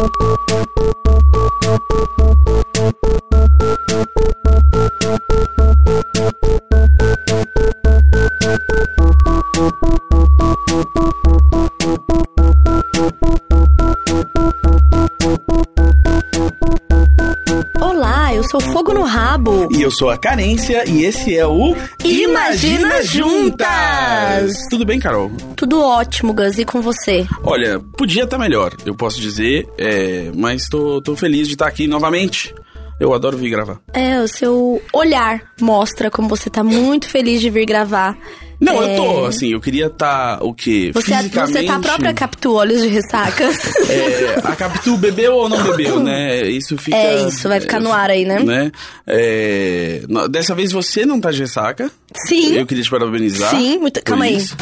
[0.00, 0.08] Olá,
[20.00, 24.56] sou a Carência e esse é o Imagina Juntas!
[24.70, 25.30] Tudo bem, Carol?
[25.54, 27.26] Tudo ótimo, Gus, e com você?
[27.44, 31.86] Olha, podia estar melhor, eu posso dizer, é, mas tô, tô feliz de estar aqui
[31.86, 32.54] novamente.
[32.98, 33.78] Eu adoro vir gravar.
[33.92, 38.16] É, o seu olhar mostra como você tá muito feliz de vir gravar.
[38.60, 40.90] Não, É, eu tô, assim, eu queria estar o quê?
[40.92, 41.52] Você, Fisicamente.
[41.52, 43.44] você tá a própria Capitu Olhos de Ressaca.
[43.88, 46.42] É, a Capitu bebeu ou não bebeu, né?
[46.46, 46.94] Isso fica.
[46.96, 48.38] É isso, vai ficar no ar aí, né?
[48.40, 48.70] né?
[49.06, 51.90] É, dessa vez você não tá de ressaca.
[52.26, 52.54] Sim.
[52.54, 53.50] Eu queria te parabenizar.
[53.50, 54.36] Sim, muito- calma aí.
[54.36, 54.54] isso.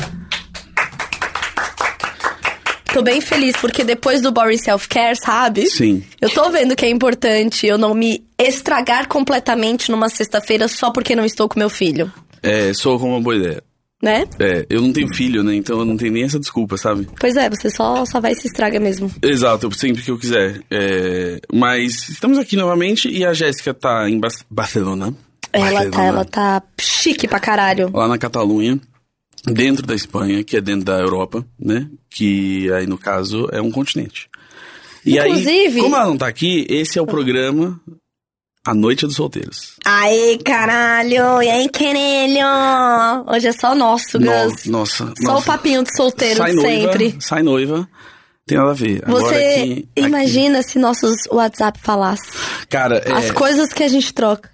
[2.92, 5.66] Tô bem feliz, porque depois do Boring Self Care, sabe?
[5.66, 6.02] Sim.
[6.20, 11.14] Eu tô vendo que é importante eu não me estragar completamente numa sexta-feira só porque
[11.14, 12.10] não estou com meu filho,
[12.42, 13.62] É, sou com uma boa ideia.
[14.02, 14.26] Né?
[14.38, 15.54] É, eu não tenho filho, né?
[15.54, 17.08] Então eu não tenho nem essa desculpa, sabe?
[17.18, 19.10] Pois é, você só, só vai e se estraga mesmo.
[19.22, 20.60] Exato, sempre que eu quiser.
[20.70, 25.14] É, mas estamos aqui novamente e a Jéssica tá em Bas- Barcelona.
[25.52, 27.90] Ela tá, Barcelona, ela tá chique pra caralho.
[27.92, 28.78] Lá na Catalunha,
[29.46, 31.88] dentro da Espanha, que é dentro da Europa, né?
[32.10, 34.28] Que aí, no caso, é um continente.
[35.06, 37.80] E aí, Inclusive- como ela não tá aqui, esse é o programa
[38.66, 39.74] A Noite dos Solteiros.
[39.84, 41.42] Aê, caralho!
[41.42, 42.44] E aí, querelho?
[43.26, 44.66] Hoje é só nosso, No- Gus.
[44.66, 45.42] nossa, Só nossa.
[45.42, 47.16] o papinho de solteiro sai de noiva, sempre.
[47.20, 47.88] Sai noiva,
[48.46, 49.02] tem nada a ver.
[49.06, 52.26] Você aqui- aqui- imagina se nossos WhatsApp falassem
[52.68, 53.12] Cara, é...
[53.12, 54.50] as coisas que a gente troca.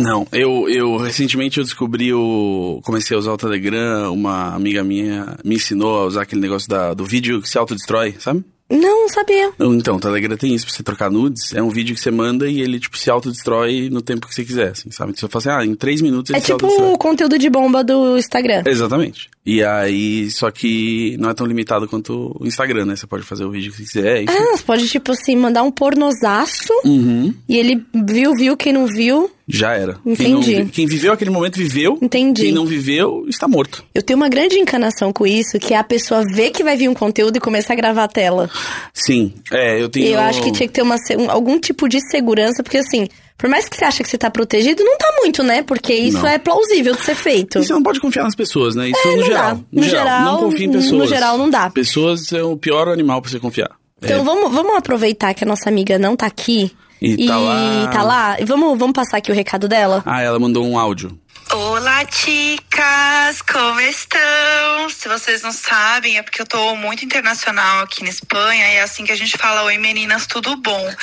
[0.00, 2.80] Não, eu, eu recentemente eu descobri o.
[2.84, 6.92] Comecei a usar o Telegram, uma amiga minha me ensinou a usar aquele negócio da,
[6.92, 8.44] do vídeo que se autodestrói, sabe?
[8.68, 9.52] Não, não sabia.
[9.60, 11.54] Então, o Telegram tem isso pra você trocar nudes.
[11.54, 14.44] É um vídeo que você manda e ele, tipo, se autodestrói no tempo que você
[14.44, 15.12] quiser, assim, sabe?
[15.16, 16.92] Você fala assim, ah, em três minutos ele É se tipo autodestrói.
[16.94, 18.62] o conteúdo de bomba do Instagram.
[18.66, 19.30] Exatamente.
[19.46, 22.96] E aí, só que não é tão limitado quanto o Instagram, né?
[22.96, 24.34] Você pode fazer o vídeo que você quiser, enfim.
[24.36, 27.32] Ah, você pode, tipo assim, mandar um pornozaço Uhum.
[27.48, 29.30] e ele viu, viu, quem não viu.
[29.48, 29.94] Já era.
[30.16, 30.70] Quem, não Entendi.
[30.72, 31.96] quem viveu aquele momento viveu.
[32.02, 32.42] Entendi.
[32.42, 33.84] Quem não viveu está morto.
[33.94, 36.88] Eu tenho uma grande encanação com isso, que é a pessoa ver que vai vir
[36.88, 38.50] um conteúdo e começar a gravar a tela.
[38.92, 39.32] Sim.
[39.52, 40.06] É, eu tenho.
[40.08, 43.06] Eu acho que tinha que ter uma, um- algum tipo de segurança, porque assim,
[43.38, 45.62] por mais que você ache que você tá protegido, não tá muito, né?
[45.62, 46.26] Porque isso Não.
[46.28, 47.58] é plausível de ser feito.
[47.58, 48.88] E você não pode confiar nas pessoas, né?
[48.88, 49.54] Isso É, no não geral.
[49.56, 49.60] dá.
[49.72, 51.08] No geral, Não confie em no pessoas.
[51.08, 51.70] geral, não dá.
[51.70, 53.70] Pessoas é o pior animal pra você confiar.
[54.02, 54.22] Então É.
[54.24, 56.70] vamos, vamos aproveitar que a nossa amiga não tá aqui.
[57.00, 57.88] E tá lá.
[57.92, 58.40] tá lá.
[58.40, 60.02] E vamos, vamos passar aqui o recado dela?
[60.06, 61.18] Ah, ela mandou um áudio.
[61.52, 63.40] Olá, chicas!
[63.42, 64.90] Como estão?
[64.90, 68.82] Se vocês não sabem, é porque eu tô muito internacional aqui na Espanha e é
[68.82, 70.94] assim que a gente fala: Oi, meninas, tudo bom?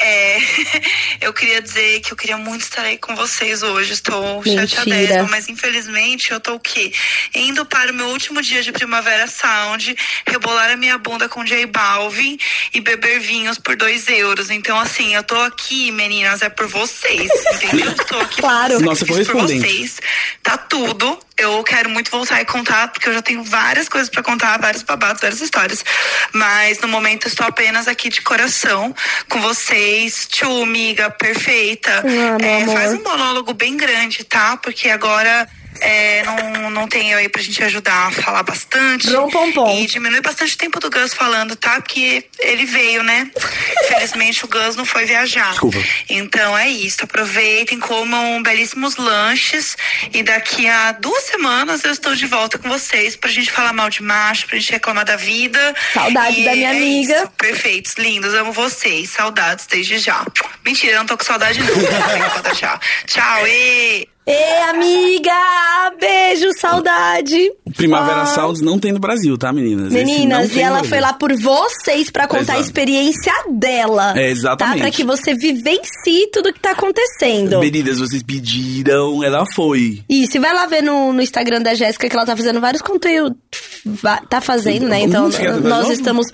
[0.00, 0.38] É,
[1.20, 3.92] eu queria dizer que eu queria muito estar aí com vocês hoje.
[3.92, 6.92] Estou chateadésima, mas infelizmente eu tô o quê?
[7.34, 11.66] Indo para o meu último dia de Primavera Sound, rebolar a minha bunda com J
[11.66, 12.38] Balvin
[12.72, 14.48] e beber vinhos por dois euros.
[14.48, 17.90] Então, assim, eu tô aqui, meninas, é por vocês, entendeu?
[17.90, 18.80] Estou aqui Claro.
[18.80, 19.87] Nossa por correspondente.
[19.88, 20.00] Vocês.
[20.42, 21.18] Tá tudo.
[21.36, 24.82] Eu quero muito voltar e contar, porque eu já tenho várias coisas pra contar, vários
[24.82, 25.84] babados, várias histórias.
[26.32, 28.94] Mas no momento estou apenas aqui de coração
[29.28, 30.26] com vocês.
[30.28, 32.02] Tchu, amiga, perfeita.
[32.04, 34.56] Ah, É, faz um monólogo bem grande, tá?
[34.56, 35.48] Porque agora.
[35.80, 39.06] É, não, não tem eu aí pra gente ajudar a falar bastante.
[39.08, 39.78] Brom, pom, pom.
[39.78, 41.80] E diminui bastante o tempo do Gus falando, tá?
[41.80, 43.30] Porque ele veio, né?
[43.84, 45.50] Infelizmente o Gus não foi viajar.
[45.50, 45.78] Desculpa.
[46.08, 47.04] Então é isso.
[47.04, 49.76] Aproveitem, comam belíssimos lanches.
[50.12, 53.90] E daqui a duas semanas eu estou de volta com vocês pra gente falar mal
[53.90, 55.74] de macho, pra gente reclamar da vida.
[55.92, 57.16] Saudades E da minha é amiga.
[57.18, 57.30] isso.
[57.38, 59.10] Perfeitos, lindos, amo vocês.
[59.10, 60.24] Saudades desde já.
[60.64, 61.68] Mentira, eu não tô com saudade, não.
[63.06, 64.08] Tchau, e.
[64.30, 65.32] Ê, amiga!
[65.98, 67.50] Beijo, saudade!
[67.74, 68.26] Primavera Ah.
[68.26, 69.90] Sounds não tem no Brasil, tá, meninas?
[69.90, 72.60] Meninas, e ela foi lá por vocês pra contar a Exato.
[72.60, 74.12] experiência dela.
[74.18, 74.76] É, exatamente.
[74.76, 74.82] Tá?
[74.82, 77.58] Pra que você vivencie tudo que tá acontecendo.
[77.58, 80.02] Meninas, vocês pediram, ela foi.
[80.06, 82.82] Isso, e vai lá ver no, no Instagram da Jéssica que ela tá fazendo vários
[82.82, 83.38] conteúdos.
[84.28, 85.00] Tá fazendo, né?
[85.00, 86.26] Então, fazer nós estamos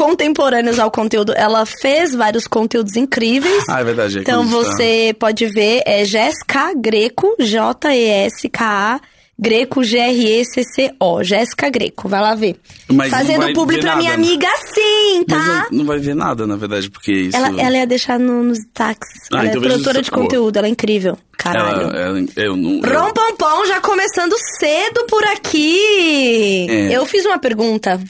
[0.00, 1.34] contemporâneos ao conteúdo.
[1.36, 3.64] Ela fez vários conteúdos incríveis.
[3.68, 4.18] Ah, é verdade.
[4.18, 8.98] é Então quando está- você pode ver, é Jéssica Greco, J-E-S-K-A,
[9.38, 11.22] Greco, G-R-E-C-C-O.
[11.22, 12.56] Jéssica Greco, vai lá ver.
[12.90, 14.26] Mas Fazendo ver pra minha nada, né?
[14.26, 15.66] amiga sim, Mas tá?
[15.70, 17.36] não, não vai ver nada, na verdade, porque isso...
[17.36, 19.08] Ela, ela ia deixar no- nos destaques.
[19.32, 21.18] Ah, ela então é produtora de conteúdo, ela é incrível.
[21.38, 21.82] Caralho.
[21.88, 22.80] Ela, ela- eu não...
[22.82, 26.66] eu- Rom Pom Pom já começando cedo por aqui.
[26.70, 26.96] É.
[26.96, 28.00] Eu fiz uma pergunta.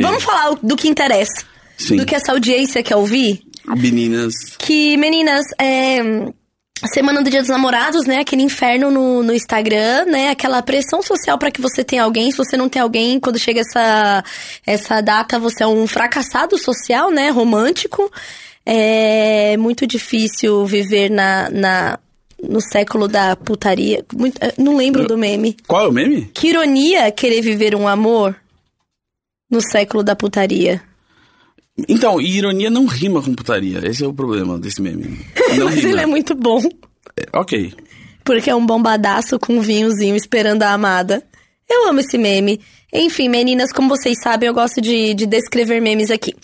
[0.00, 1.46] Vamos falar do que interessa.
[1.76, 1.96] Sim.
[1.96, 3.40] do que essa audiência quer ouvir.
[3.64, 4.34] Meninas.
[4.58, 5.98] Que, meninas, é.
[6.92, 8.18] Semana do Dia dos Namorados, né?
[8.20, 10.30] Aquele inferno no, no Instagram, né?
[10.30, 12.30] Aquela pressão social para que você tenha alguém.
[12.30, 14.24] Se você não tem alguém, quando chega essa,
[14.66, 17.30] essa data, você é um fracassado social, né?
[17.30, 18.10] Romântico.
[18.64, 21.98] É muito difícil viver na, na,
[22.42, 24.04] no século da putaria.
[24.14, 25.56] Muito- eh, não lembro do meme.
[25.66, 26.30] Qual é o meme?
[26.34, 28.36] Que ironia querer viver um amor
[29.50, 30.80] no século da putaria.
[31.88, 33.80] Então, e ironia não rima com putaria.
[33.86, 35.18] Esse é o problema desse meme.
[35.64, 35.88] Mas rima.
[35.90, 36.60] ele é muito bom.
[37.32, 37.72] Ok.
[38.24, 41.22] Porque é um bombadaço com um vinhozinho esperando a amada.
[41.70, 42.60] Eu amo esse meme.
[42.92, 46.34] Enfim, meninas, como vocês sabem, eu gosto de, de descrever memes aqui.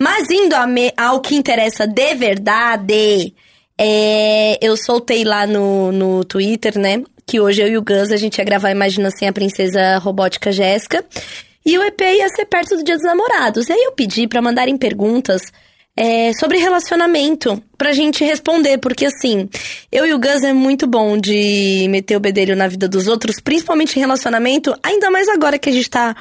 [0.00, 3.34] Mas indo a me- ao que interessa de verdade,
[3.76, 7.02] é, eu soltei lá no, no Twitter, né?
[7.26, 10.50] Que hoje eu e o Gus, a gente ia gravar Imagina Sem a Princesa Robótica
[10.52, 11.04] Jéssica.
[11.68, 13.68] E o EP ia ser perto do Dia dos Namorados.
[13.68, 15.52] E aí eu pedi pra mandarem perguntas
[15.94, 19.50] é, sobre relacionamento pra gente responder, porque assim,
[19.92, 23.38] eu e o Gus é muito bom de meter o bedelho na vida dos outros,
[23.38, 26.16] principalmente em relacionamento, ainda mais agora que a gente tá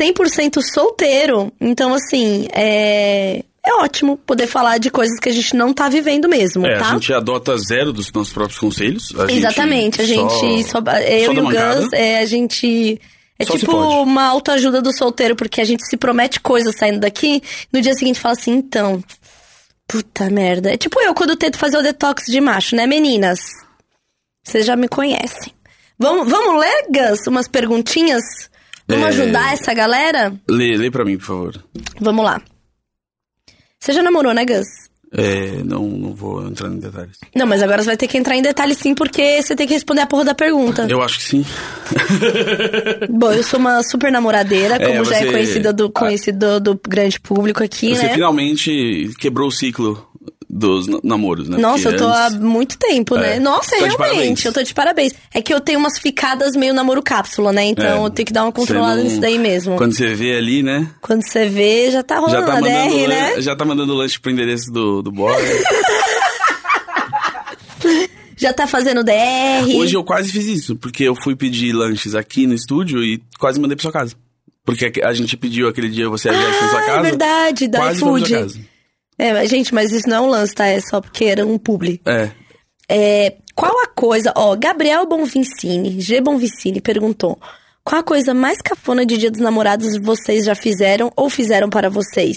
[0.00, 1.52] 100% solteiro.
[1.60, 6.28] Então, assim, é, é ótimo poder falar de coisas que a gente não tá vivendo
[6.28, 6.88] mesmo, É, tá?
[6.88, 9.14] a gente adota zero dos nossos próprios conselhos.
[9.16, 11.44] A gente Exatamente, a gente só, eu só e o.
[11.44, 13.00] Gus, é, a gente
[13.38, 17.42] é Só tipo uma autoajuda do solteiro, porque a gente se promete coisas saindo daqui,
[17.72, 19.02] no dia seguinte fala assim, então,
[19.86, 20.72] puta merda.
[20.72, 23.38] É tipo eu quando tento fazer o detox de macho, né, meninas?
[24.44, 25.52] Vocês já me conhecem.
[25.98, 28.22] Vamos, vamos ler, Gus, umas perguntinhas?
[28.86, 29.08] Vamos É.
[29.08, 30.32] ajudar essa galera?
[30.48, 31.64] Lê, lê pra mim, por favor.
[32.00, 32.40] Vamos lá.
[33.78, 34.66] Você já namorou, né, Gus?
[35.10, 37.16] É, não, não vou entrar em detalhes.
[37.34, 39.72] Não, mas agora você vai ter que entrar em detalhes sim, porque você tem que
[39.72, 40.86] responder a porra da pergunta.
[40.88, 41.46] Eu acho que sim.
[43.08, 46.80] Bom, eu sou uma super namoradeira, É, como já é você- conhecida do, conhecido do
[46.86, 48.14] grande público aqui, Você né?
[48.14, 50.07] finalmente quebrou o ciclo
[50.50, 51.58] dos na- namoros, né?
[51.58, 53.36] Nossa, Porque eu tô há antes- muito tempo, né?
[53.36, 53.38] É.
[53.40, 55.12] Nossa, Tá realmente, eu tô de parabéns.
[55.34, 57.64] É que eu tenho umas ficadas meio namoro cápsula, né?
[57.66, 59.72] Então É, eu tenho que dar uma controlada não- nisso daí mesmo.
[59.76, 59.88] Quando...
[59.90, 60.88] Quando você vê ali, né?
[61.06, 63.40] você vê, já tá Já rolando tá, a DR, lan- né?
[63.40, 65.34] já tá mandando lanche pro endereço do, do boy.
[68.36, 69.74] Já tá fazendo DR.
[69.76, 73.58] Hoje eu quase fiz isso, porque eu fui pedir lanches aqui no estúdio e quase
[73.60, 74.14] mandei pra sua casa.
[74.64, 76.98] Porque a gente pediu aquele dia você e a Jéssica na sua Ah, casa.
[76.98, 78.67] é verdade, da iFood.
[79.18, 80.66] É, mas, gente, mas isso não é um lance, tá?
[80.66, 82.00] É só porque era um publi.
[82.06, 82.30] É.
[82.88, 84.32] É, qual a coisa.
[84.36, 86.20] Ó, Gabriel Bonvicini, G.
[86.20, 87.38] Bonvicini, perguntou:
[87.84, 91.90] Qual a coisa mais cafona de Dia dos Namorados vocês já fizeram ou fizeram para
[91.90, 92.36] vocês?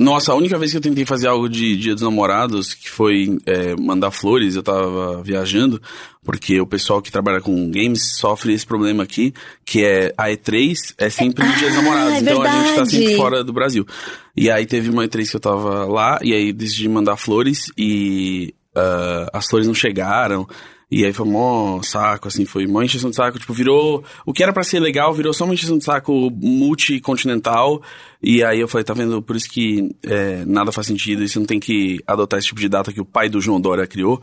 [0.00, 3.38] Nossa, a única vez que eu tentei fazer algo de Dia dos Namorados, que foi
[3.44, 5.78] é, mandar flores, eu tava viajando,
[6.24, 10.94] porque o pessoal que trabalha com games sofre esse problema aqui, que é a E3
[10.96, 13.86] é sempre no Dia dos Namorados, é então a gente tá sempre fora do Brasil.
[14.34, 18.54] E aí teve uma E3 que eu tava lá, e aí decidi mandar flores, e
[18.74, 20.48] ah, as flores não chegaram,
[20.90, 24.42] e aí foi mó saco, assim, foi mó encheção de saco, tipo, virou, o que
[24.42, 27.80] era pra ser legal, virou só uma encheção de saco multicontinental,
[28.22, 31.38] e aí eu falei, tá vendo, por isso que é, nada faz sentido, e você
[31.38, 34.20] não tem que adotar esse tipo de data que o pai do João Dória criou,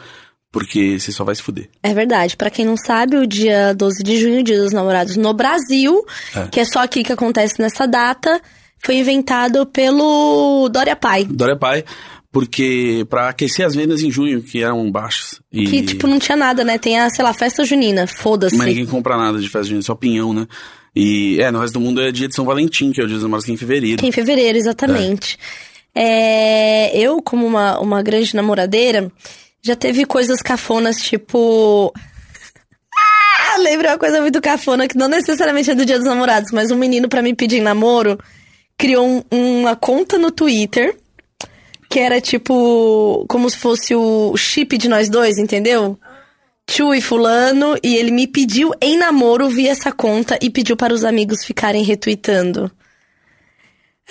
[0.51, 1.69] porque você só vai se fuder.
[1.83, 2.37] É verdade.
[2.37, 6.03] Pra quem não sabe, o dia 12 de junho, Dia dos Namorados no Brasil,
[6.35, 6.47] É.
[6.47, 8.41] que é só aqui que acontece nessa data,
[8.79, 11.25] foi inventado pelo Dória Pai.
[11.25, 11.83] Dória pai,
[12.39, 15.41] porque pra aquecer as vendas em junho, que eram baixas.
[15.51, 15.65] E...
[15.65, 16.77] Que, tipo, não tinha nada, né?
[16.77, 18.05] Tem a, sei lá, festa junina.
[18.05, 18.55] Foda-se.
[18.55, 20.45] Mas ninguém compra nada de festa junina, só pinhão, né?
[20.95, 23.15] E, é, no resto do mundo é dia de São Valentim, que é o dia
[23.15, 24.05] dos namorados que é em fevereiro.
[24.05, 25.39] É em fevereiro, exatamente.
[25.95, 29.11] É, eu, como uma, uma grande namoradeira,
[29.63, 31.91] já teve coisas cafonas, tipo.
[32.95, 36.69] Ah, lembra uma coisa muito cafona, que não necessariamente é do Dia dos Namorados, mas
[36.69, 38.15] um menino, pra me pedir namoro,
[38.77, 39.23] criou um-
[39.61, 40.95] uma conta no Twitter,
[41.97, 43.25] que era tipo.
[43.27, 45.97] como se fosse o chip de nós dois, entendeu?
[46.67, 50.93] Tchu e fulano, e ele me pediu em namoro via essa conta e pediu para
[50.93, 52.69] os amigos ficarem retweetando.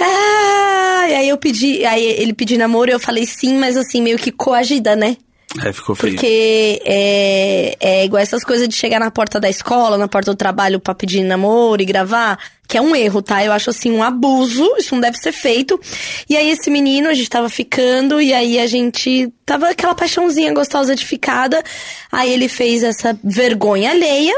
[0.00, 4.02] Ah, e aí eu pedi, aí ele pediu namoro e eu falei sim, mas assim,
[4.02, 5.16] meio que coagida, né?
[5.64, 6.14] É, ficou feio.
[6.14, 10.36] Porque é, é igual essas coisas de chegar na porta da escola, na porta do
[10.36, 13.44] trabalho pra pedir namoro e gravar, que é um erro, tá?
[13.44, 15.80] Eu acho assim um abuso, isso não deve ser feito.
[16.28, 20.52] E aí esse menino, a gente tava ficando, e aí a gente tava aquela paixãozinha
[20.52, 21.62] gostosa edificada.
[22.10, 24.34] Aí ele fez essa vergonha alheia.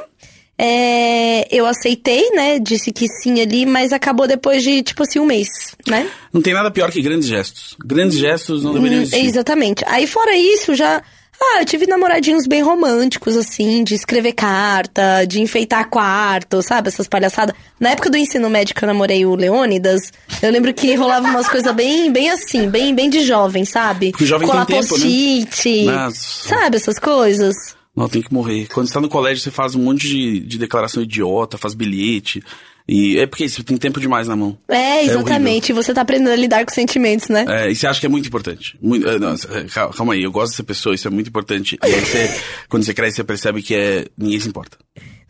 [0.60, 2.58] É, eu aceitei, né?
[2.58, 5.48] Disse que sim ali, mas acabou depois de, tipo assim, um mês,
[5.86, 6.10] né?
[6.32, 7.76] Não tem nada pior que grandes gestos.
[7.84, 9.24] Grandes gestos não deveriam Hum, existir.
[9.24, 9.84] Exatamente.
[9.86, 11.00] Aí fora isso, já
[11.40, 16.88] Ah, eu tive namoradinhos bem românticos, assim, de escrever carta, de enfeitar quarto, sabe?
[16.88, 17.54] Essas palhaçadas.
[17.78, 20.12] Na época do ensino médio que eu namorei o Leônidas,
[20.42, 24.10] eu lembro que rolava umas coisas bem, bem assim, bem, bem de jovem, sabe?
[24.10, 26.10] Porque jovem Colar tem tempo, né?
[26.12, 26.76] sabe?
[26.76, 27.54] Essas coisas.
[27.98, 28.68] Não, tem que morrer.
[28.68, 32.42] Quando você tá no colégio, você faz um monte de, de declaração idiota, faz bilhete.
[32.86, 34.56] E é porque você tem tempo demais na mão.
[34.68, 35.70] É, exatamente.
[35.70, 37.44] e você tá aprendendo a lidar com sentimentos, né?
[37.46, 38.78] É, e você acha que é muito importante.
[38.80, 41.78] Muito, é, não, é, calma, aí, eu gosto dessa pessoa, isso é muito importante.
[41.82, 42.40] E aí você,
[42.70, 44.78] quando você cresce, você percebe que é, ninguém se importa.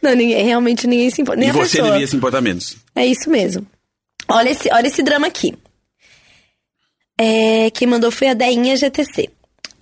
[0.00, 1.40] Não, ninguém, realmente ninguém se importa.
[1.40, 1.92] Nem e você pessoa.
[1.92, 2.76] devia se importar menos.
[2.94, 3.66] É isso mesmo.
[4.28, 5.54] Olha esse, olha esse drama aqui.
[7.18, 9.30] É, quem mandou foi a Deinha GTC.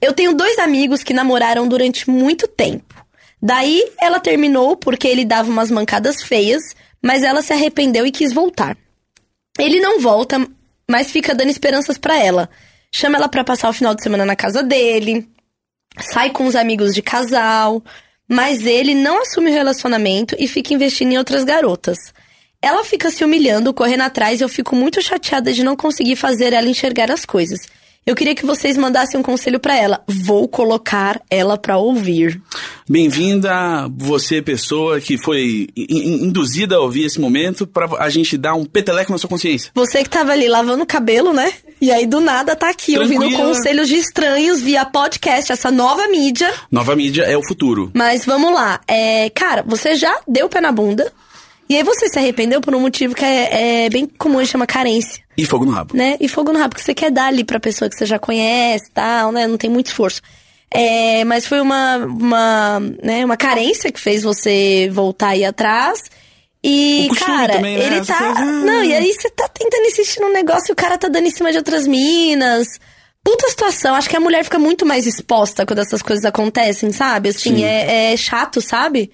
[0.01, 2.95] Eu tenho dois amigos que namoraram durante muito tempo.
[3.43, 6.63] Daí ela terminou porque ele dava umas mancadas feias,
[7.03, 8.77] mas ela se arrependeu e quis voltar.
[9.59, 10.47] Ele não volta,
[10.91, 12.49] mas fica dando esperanças pra ela.
[12.93, 15.29] Chama ela pra passar o final de semana na casa dele,
[16.13, 17.83] sai com os amigos de casal,
[18.29, 21.99] mas ele não assume o relacionamento e fica investindo em outras garotas.
[22.61, 26.53] Ela fica se humilhando, correndo atrás e eu fico muito chateada de não conseguir fazer
[26.53, 27.61] ela enxergar as coisas.
[28.09, 30.01] Eu queria que vocês mandassem um conselho pra ela.
[30.07, 32.41] Vou colocar ela pra ouvir.
[32.89, 33.51] Bem-vinda,
[33.99, 38.55] você, pessoa que foi in- in- induzida a ouvir esse momento, pra a gente dar
[38.55, 39.73] um peteleco na sua consciência.
[39.75, 41.53] Você que tava ali lavando o cabelo, né?
[41.81, 43.43] E aí do nada tá aqui ouvindo Tranquila.
[43.49, 46.49] conselhos de estranhos via podcast, essa nova mídia.
[46.71, 47.91] Nova mídia é o futuro.
[47.93, 48.81] Mas vamos lá.
[48.87, 51.13] É, cara, você já deu pé na bunda.
[51.69, 55.23] E aí você se arrependeu por um motivo que é, é bem comum, chama carência,
[55.37, 55.97] E fogo no rabo.
[55.97, 56.17] né?
[56.21, 58.87] E fogo no rabo, que você quer dar ali pra pessoa que você já conhece
[58.89, 59.47] e tal, né?
[59.47, 60.23] Não tem muito esforço.
[60.71, 66.03] É, mas foi uma, uma, né, uma carência que fez você voltar aí atrás.
[66.63, 67.87] E, cara, também, né?
[67.87, 68.19] ele Essa tá.
[68.19, 68.45] coisa, ah.
[68.45, 71.31] Não, e aí você tá tentando insistir num negócio e o cara tá dando em
[71.31, 72.67] cima de outras minas.
[73.23, 77.31] Puta situação, acho que a mulher fica muito mais exposta quando essas coisas acontecem, sabe?
[77.31, 77.65] Assim, Sim.
[77.65, 79.11] é, é chato, sabe?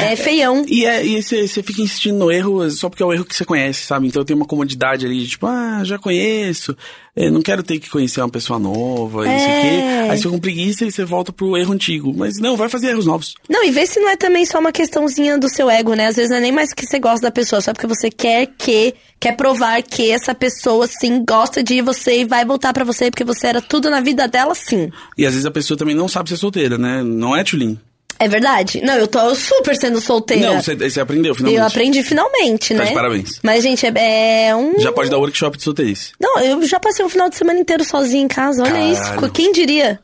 [0.00, 0.64] É feião.
[0.68, 3.34] E é, e você você fica insistindo no erro só porque é o erro que
[3.34, 4.06] você conhece, sabe?
[4.06, 6.76] Então tem uma comodidade ali, de, tipo, ah, já conheço,
[7.14, 9.58] é, não quero ter que conhecer uma pessoa nova, isso É.
[9.58, 10.10] aqui.
[10.10, 12.12] Aí você com preguiça e você volta pro erro antigo.
[12.14, 13.34] Mas não, vai fazer erros novos.
[13.48, 16.08] Não, e vê se não é também só uma questãozinha do seu ego, né?
[16.08, 18.46] Às vezes não é nem mais que você gosta da pessoa, só porque você quer
[18.58, 23.10] que, quer provar que essa pessoa, sim, gosta de você e vai voltar pra você,
[23.10, 24.90] porque você era tudo na vida dela, sim.
[25.16, 27.02] E às vezes a pessoa também não sabe ser solteira, né?
[27.02, 27.78] Não é Tulin.
[28.18, 28.80] É verdade?
[28.82, 30.54] Não, eu tô super sendo solteira.
[30.54, 31.58] Não, você, você aprendeu finalmente.
[31.60, 32.88] Eu aprendi finalmente, Tá né?
[32.88, 33.40] de parabéns.
[33.42, 34.78] Mas, gente, é, é um.
[34.80, 36.12] Já pode dar workshop de solteirice.
[36.20, 38.62] Não, eu já passei um final de semana inteiro sozinha em casa.
[38.62, 38.92] Olha Caralho.
[39.26, 39.30] isso.
[39.32, 40.00] Quem diria?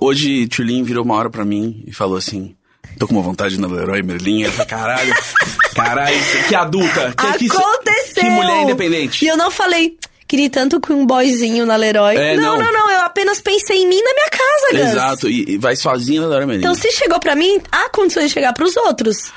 [0.00, 2.54] Hoje, Tulin virou uma hora pra mim e falou assim:
[2.98, 4.44] tô com uma vontade na Leroy Merlin.
[4.46, 5.14] Falei, caralho,
[5.74, 6.16] caralho,
[6.48, 7.14] que adulta.
[7.16, 8.22] Que, que- Aconteceu!
[8.24, 9.24] Que mulher independente.
[9.24, 9.96] E eu não falei,
[10.28, 12.16] queria tanto com um boyzinho na Leroy.
[12.16, 12.64] É, não, não.
[12.66, 14.92] não, não, eu apenas pensei em mim na minha casa, Gus.
[14.92, 16.60] Exato, e, e vai sozinha na Leroy Merlin.
[16.62, 19.32] Então, se chegou pra mim, há condições de chegar pros outros.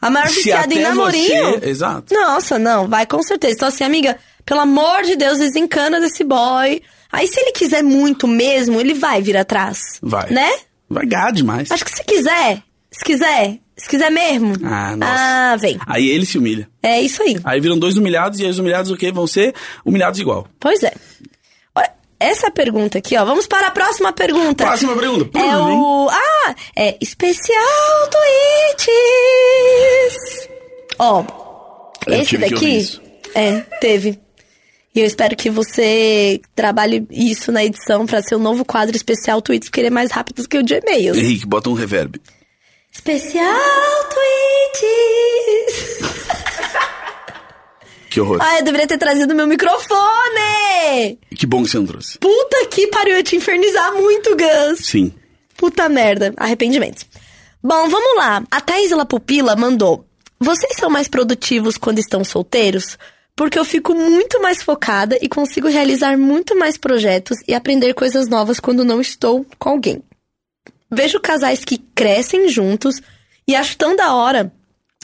[0.00, 1.60] A maior Se viciada em namorinho.
[1.60, 2.14] você- exato.
[2.14, 3.54] Nossa, não, vai com certeza.
[3.54, 4.16] Então, assim, amiga,
[4.46, 6.82] pelo amor de Deus, desencana desse boy.
[7.12, 9.98] Aí, se ele quiser muito mesmo, ele vai vir atrás.
[10.00, 10.30] Vai.
[10.30, 10.50] Né?
[10.88, 11.70] Vai gar demais.
[11.70, 14.54] Acho que se quiser, se quiser, se quiser mesmo.
[14.64, 15.12] Ah, nossa.
[15.16, 15.78] Ah, vem.
[15.86, 16.68] Aí ele se humilha.
[16.82, 17.38] É isso aí.
[17.44, 19.10] Aí viram dois humilhados e os humilhados o quê?
[19.10, 20.46] Vão ser humilhados igual.
[20.58, 20.92] Pois é.
[21.74, 23.24] Olha, essa pergunta aqui, ó.
[23.24, 24.64] Vamos para a próxima pergunta.
[24.64, 25.38] Próxima pergunta.
[25.38, 26.08] É o.
[26.10, 26.54] Ah!
[26.76, 28.88] É especial tweets!
[30.98, 31.24] Ó,
[32.06, 33.00] Eu esse daqui.
[33.34, 34.18] É, teve.
[34.94, 39.40] E eu espero que você trabalhe isso na edição pra ser um novo quadro especial
[39.40, 41.16] tweets, porque ele é mais rápido do que o de e-mails.
[41.16, 42.20] Henrique, bota um reverb.
[43.00, 43.42] Especial
[44.10, 44.90] tweets!
[48.10, 48.38] Que horror.
[48.42, 51.18] Ah, eu deveria ter trazido meu microfone!
[51.34, 52.18] Que bom que você não trouxe.
[52.18, 54.80] Puta que pariu, eu te infernizar muito, Gus.
[54.84, 55.14] Sim.
[55.56, 57.06] Puta merda, arrependimentos.
[57.62, 58.44] Bom, vamos lá.
[58.50, 60.04] A Thaís La Pupila mandou.
[60.38, 62.98] Vocês são mais produtivos quando estão solteiros?
[63.34, 68.28] Porque eu fico muito mais focada e consigo realizar muito mais projetos e aprender coisas
[68.28, 70.02] novas quando não estou com alguém.
[70.90, 73.00] Vejo casais que crescem juntos
[73.46, 74.52] e acho tão da hora.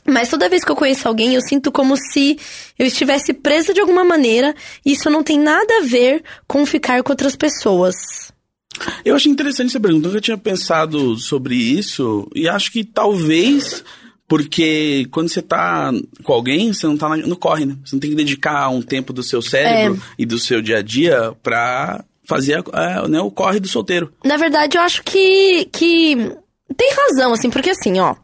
[0.09, 2.39] Mas toda vez que eu conheço alguém, eu sinto como se
[2.79, 7.03] eu estivesse presa de alguma maneira e isso não tem nada a ver com ficar
[7.03, 7.95] com outras pessoas.
[9.05, 10.07] Eu achei interessante essa pergunta.
[10.07, 12.29] Eu nunca tinha pensado sobre isso.
[12.35, 13.83] E acho que talvez
[14.29, 17.77] porque quando você tá com alguém, você não tá no corre, né?
[17.85, 20.15] Você não tem que dedicar um tempo do seu cérebro É.
[20.19, 24.13] e do seu dia a dia pra fazer a- né, o corre do solteiro.
[24.25, 26.17] Na verdade, eu acho que, que
[26.77, 28.15] tem razão, assim, porque assim, ó.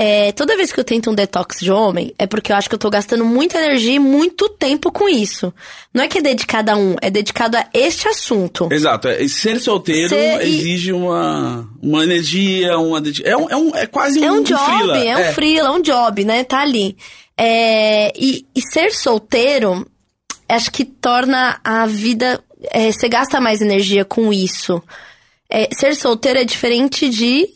[0.00, 2.74] é, toda vez que eu tento um detox de homem, é porque eu acho que
[2.76, 5.52] eu tô gastando muita energia e muito tempo com isso.
[5.92, 8.68] Não é que é dedicado a um, é dedicado a este assunto.
[8.70, 9.08] Exato.
[9.08, 13.86] é- Ser solteiro Ser- e- exige uma, uma energia, uma é, um, é, um, é
[13.86, 14.98] quase É um job, freela.
[14.98, 16.44] é um freela, é um job, né?
[16.44, 16.96] Tá ali.
[17.36, 19.84] É, e, e ser solteiro,
[20.48, 22.40] acho que torna a vida.
[22.70, 24.82] É, você gasta mais energia com isso.
[25.50, 27.48] É, ser solteiro é diferente de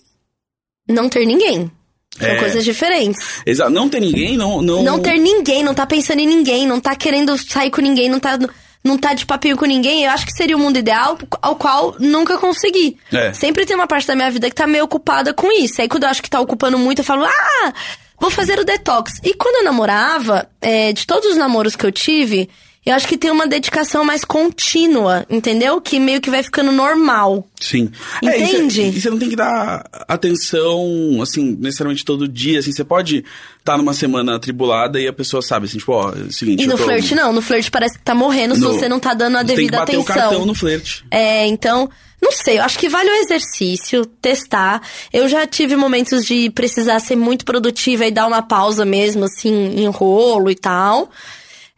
[0.88, 1.70] não ter ninguém.
[2.18, 2.38] São É.
[2.38, 3.20] coisas diferentes.
[3.46, 3.70] Exato.
[3.70, 4.60] Não ter ninguém, não...
[4.60, 8.08] Não, Não ter ninguém, não tá pensando em ninguém, não tá querendo sair com ninguém,
[8.08, 8.38] não tá,
[8.84, 10.04] não tá de papinho com ninguém.
[10.04, 12.98] Eu acho que seria o mundo ideal ao qual nunca consegui.
[13.10, 13.32] É.
[13.32, 15.80] Sempre tem uma parte da minha vida que tá meio ocupada com isso.
[15.80, 17.72] Aí quando eu acho que tá ocupando muito, eu falo, ah,
[18.20, 19.14] vou fazer o detox.
[19.24, 22.50] E quando eu namorava, é, de todos os namoros que eu tive,
[22.84, 25.80] eu acho que tem uma dedicação mais contínua, entendeu?
[25.80, 27.46] Que meio que vai ficando normal.
[27.60, 27.90] Sim.
[28.24, 28.74] É, Entende?
[28.82, 33.24] você- e você não tem que dar atenção, assim, necessariamente todo dia, assim, você pode
[33.58, 36.64] estar numa semana atribulada e a pessoa sabe, assim, tipo, ó, é o seguinte...
[36.64, 38.98] E no tô- flerte não, no flerte parece que tá morrendo se no- você não
[38.98, 40.14] tá dando a Você tem que devida bater atenção.
[40.14, 41.04] o cartão no flerte.
[41.10, 41.88] É, então,
[42.20, 44.82] não sei, eu acho que vale o exercício, testar.
[45.12, 49.80] Eu já tive momentos de precisar ser muito produtiva e dar uma pausa mesmo, assim,
[49.80, 51.10] enrolo e tal.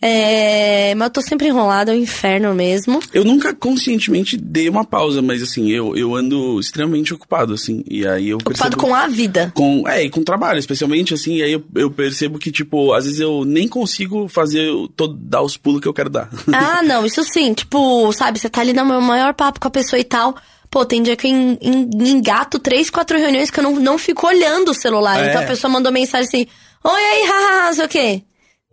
[0.06, 3.00] É, mas eu tô sempre enrolada, é um inferno mesmo.
[3.12, 8.06] Eu nunca conscientemente dei uma pausa, mas assim, eu, eu ando extremamente ocupado, assim, e
[8.06, 8.76] aí eu Ocupado percebo...
[8.82, 9.50] com a vida.
[9.54, 13.04] Com, é, e com trabalho, especialmente, assim, e aí eu, eu percebo que, tipo, às
[13.06, 16.28] vezes eu nem consigo fazer, o- todo, dar os pulos que eu quero dar.
[16.52, 19.99] Ah, não, isso sim, tipo, sabe, você tá ali no maior papo com a pessoa
[19.99, 20.37] e tal.
[20.70, 23.96] Pô, tem dia que eu en- en- engato três, quatro reuniões que eu não, não
[23.96, 25.18] fico olhando o celular.
[25.25, 25.28] É.
[25.30, 26.46] Então a pessoa mandou mensagem assim:
[26.82, 28.23] Oi, aí, haha, sei o quê.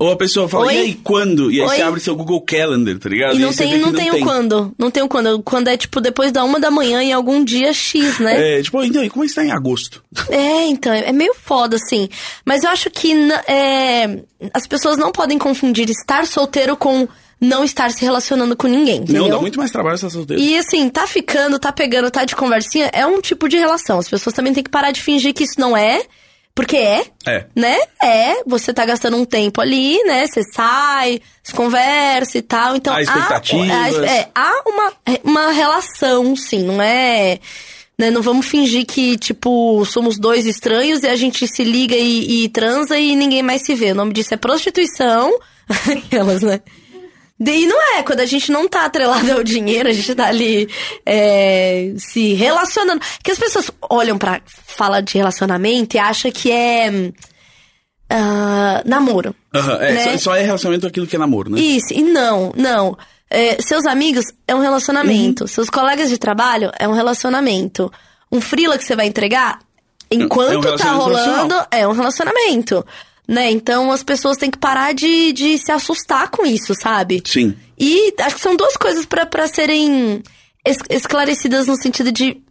[0.01, 0.74] Ou a pessoa fala, Oi?
[0.74, 1.51] e aí, quando?
[1.51, 1.75] E aí Oi?
[1.75, 3.36] você abre seu Google Calendar, tá ligado?
[3.36, 4.74] E não você tem, não tem o quando.
[4.75, 5.43] Não tem o quando.
[5.43, 8.58] Quando é tipo depois da uma da manhã em algum dia X, né?
[8.58, 10.03] É, tipo, então, e como é que tá em agosto?
[10.31, 12.10] É, então, é meio foda, assim.
[12.43, 13.13] Mas eu acho que
[13.48, 17.08] é, as pessoas não podem confundir estar solteiro com
[17.39, 19.24] não estar se relacionando com ninguém, entendeu?
[19.24, 20.41] Não, dá muito mais trabalho estar solteiro.
[20.41, 24.00] E assim, tá ficando, tá pegando, tá de conversinha, é um tipo de relação.
[24.00, 26.03] As pessoas também têm que parar de fingir que isso não é,
[26.53, 27.46] porque é, É.
[27.55, 27.77] né?
[28.01, 30.27] É, você tá gastando um tempo ali, né?
[30.27, 32.75] Você sai, se conversa e tal.
[32.75, 33.70] Então, Há expectativas.
[33.72, 34.93] há, é, há uma,
[35.24, 37.39] uma relação, sim, não é.
[37.98, 42.45] Né, não vamos fingir que, tipo, somos dois estranhos e a gente se liga e,
[42.45, 43.91] e transa e ninguém mais se vê.
[43.91, 45.32] O nome disso é prostituição.
[45.69, 46.62] Aquelas, né?
[47.43, 50.69] E não é, quando a gente não tá atrelado ao dinheiro, a gente tá ali
[51.06, 53.01] é, se relacionando.
[53.23, 57.12] Que as pessoas olham pra fala de relacionamento e acham que é
[58.12, 59.34] ah, namoro.
[59.56, 60.17] Aham, é, né?
[60.17, 61.60] só, só é relacionamento aquilo que é namoro, né?
[61.60, 62.97] Isso, e não, não.
[63.30, 65.47] É, seus amigos é um relacionamento.
[65.47, 67.91] Seus colegas de trabalho é um relacionamento.
[68.30, 69.60] Um frila que você vai entregar,
[70.12, 71.67] enquanto tá relacionamento rolando, profissional.
[71.71, 72.86] é um relacionamento.
[73.32, 73.50] Né?
[73.50, 77.24] Então as pessoas têm que parar de, de se assustar com isso, sabe?
[77.26, 77.56] Sim.
[77.80, 80.22] E acho que são duas coisas pra pra serem
[80.67, 82.41] es- esclarecidas no sentido de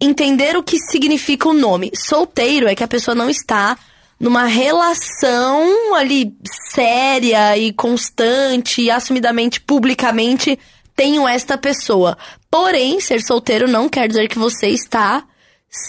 [0.00, 1.92] entender o que significa o nome.
[1.94, 3.78] Solteiro é que a pessoa não está
[4.18, 6.34] numa relação ali
[6.72, 10.58] séria e constante e assumidamente, publicamente,
[10.96, 12.18] tenho esta pessoa.
[12.50, 15.24] Porém, ser solteiro não quer dizer que você está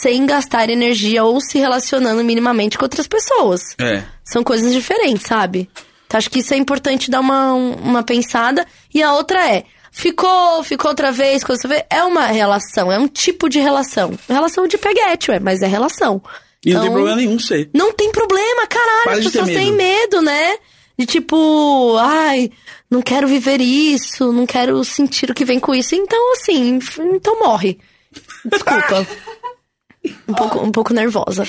[0.02, 3.62] sem gastar energia ou se relacionando minimamente com outras pessoas.
[3.80, 4.04] É.
[4.24, 5.70] São coisas diferentes, sabe?
[6.06, 8.66] Então acho que isso é importante dar uma, uma pensada.
[8.94, 11.84] E a outra é, ficou, ficou outra vez, ficou outra vez.
[11.90, 14.18] É uma relação, é um tipo de relação.
[14.28, 16.22] Relação de peguete, ué, mas é relação.
[16.66, 17.70] E não tem Então, problema nenhum ser.
[17.74, 19.04] Não tem problema, caralho.
[19.04, 19.78] Para As pessoas têm medo.
[20.18, 20.58] medo, né?
[20.98, 22.50] De tipo, ai,
[22.90, 25.94] não quero viver isso, não quero sentir o que vem com isso.
[25.94, 26.80] Então, assim,
[27.14, 27.78] então morre.
[28.44, 29.06] Desculpa.
[30.28, 31.48] um, pouco, um pouco nervosa.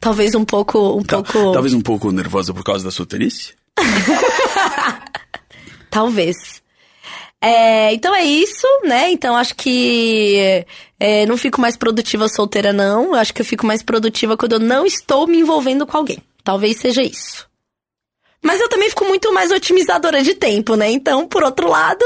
[0.00, 0.96] Talvez um pouco.
[0.98, 1.52] Um Tá- pouco.
[1.52, 3.54] Talvez um pouco nervosa por causa da solteirice.
[5.90, 6.62] Talvez.
[7.40, 9.10] É, então é isso, né?
[9.10, 10.64] Então acho que
[10.98, 13.06] é, não fico mais produtiva solteira, não.
[13.06, 16.18] Eu acho que eu fico mais produtiva quando eu não estou me envolvendo com alguém.
[16.42, 17.46] Talvez seja isso.
[18.42, 20.90] Mas eu também fico muito mais otimizadora de tempo, né?
[20.90, 22.04] Então, por outro lado.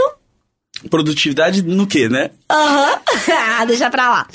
[0.90, 2.30] Produtividade no quê, né?
[2.50, 3.00] Aham.
[3.58, 4.26] Ah, Deixa pra lá.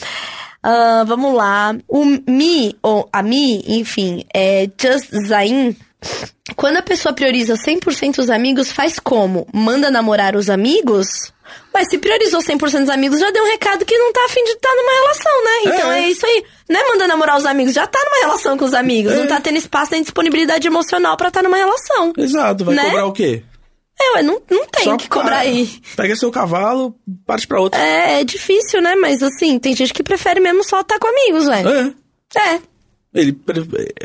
[0.69, 1.73] Ah, vamos lá.
[1.87, 5.73] O Mi, ou a Mi, enfim, é Just Zain.
[6.57, 9.47] Quando a pessoa prioriza 100% os amigos, faz como?
[9.53, 11.07] Manda namorar os amigos?
[11.73, 14.51] Mas se priorizou 100% dos amigos, já deu um recado que não tá afim de
[14.51, 15.51] estar numa relação, né?
[15.77, 16.01] Então é.
[16.01, 16.09] É.
[16.09, 16.43] isso aí.
[16.69, 19.13] Não é manda namorar os amigos, já tá numa relação com os amigos.
[19.13, 22.11] Não tá tendo espaço nem disponibilidade emocional pra estar numa relação.
[22.17, 22.85] Exato, vai Né?
[22.89, 23.41] cobrar o quê?
[23.99, 25.69] É, ué, não, não tem Só que cobrar para- aí.
[25.95, 27.79] Pega seu cavalo, parte pra outra.
[27.81, 28.95] É, é difícil, né?
[28.95, 31.69] Mas assim, tem gente que prefere mesmo só estar com amigos, velho.
[31.69, 31.93] É.
[32.55, 32.59] É.
[33.13, 33.35] Ele,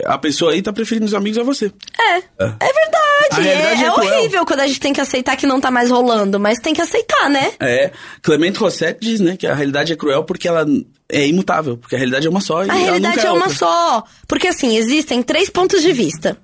[0.07, 1.67] a pessoa aí tá preferindo os amigos a você.
[1.99, 2.17] É.
[2.17, 3.03] É verdade.
[3.33, 5.71] A realidade é, é é horrível quando a gente tem que aceitar que não tá
[5.71, 7.53] mais rolando, mas tem que aceitar, né?
[7.61, 7.91] É,
[8.23, 10.65] Clemente Rossetti diz, né, que a realidade é cruel porque ela
[11.11, 14.03] é imutável, porque a realidade é uma só A realidade nunca é uma só.
[14.27, 16.39] Porque assim, existem três pontos de vista.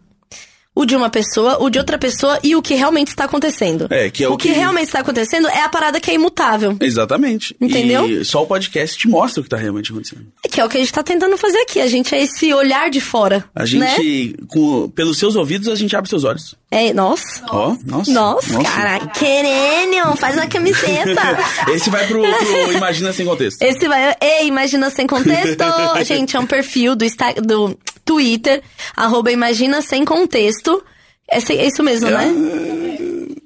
[0.80, 3.88] O de uma pessoa, o de outra pessoa e o que realmente está acontecendo.
[3.90, 4.48] É, que é o que...
[4.48, 6.76] que- realmente está acontecendo é a parada que é imutável.
[6.80, 7.56] Exatamente.
[7.60, 8.08] Entendeu?
[8.08, 10.26] E só o podcast te mostra o que tá realmente acontecendo.
[10.48, 11.80] Que é o que a gente tá tentando fazer aqui.
[11.80, 13.44] A gente é esse olhar de fora.
[13.54, 14.46] A gente, Né?
[14.46, 16.54] com, pelos seus ouvidos, a gente abre seus olhos.
[16.70, 17.42] É, nossa.
[17.50, 18.10] Ó, nossa.
[18.12, 19.06] Nossa, cara.
[19.08, 21.38] Querendo, faz uma camiseta.
[21.72, 23.62] Esse vai pro, pro Imagina Sem Contexto.
[23.62, 24.14] Esse vai.
[24.20, 25.64] Ei, imagina sem contexto.
[26.04, 28.62] Gente, é um perfil do, Insta, do Twitter,
[28.94, 30.82] arroba imagina sem contexto.
[31.30, 32.26] É, é isso mesmo, né?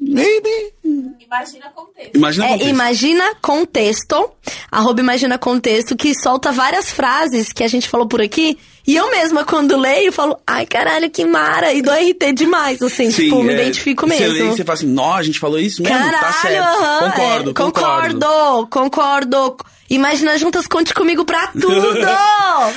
[0.00, 0.71] Maybe.
[1.20, 2.16] Imagina contexto.
[2.16, 2.70] Imagina É contexto.
[2.70, 4.30] imagina contexto,
[4.70, 8.58] arroba imagina contexto, que solta várias frases que a gente falou por aqui.
[8.86, 13.10] E eu mesma, quando leio, falo, ai caralho, que mara, e dou RT demais, assim,
[13.12, 14.34] Sim, tipo, me é, identifico Você mesmo.
[14.34, 15.96] lê e você fala assim, nó, a gente falou isso mesmo?
[15.96, 16.64] Caralho, tá certo.
[16.66, 18.18] aham, concordo, é, concordo.
[18.20, 19.56] concordo, concordo.
[19.88, 21.98] Imagina juntas, conte comigo pra tudo!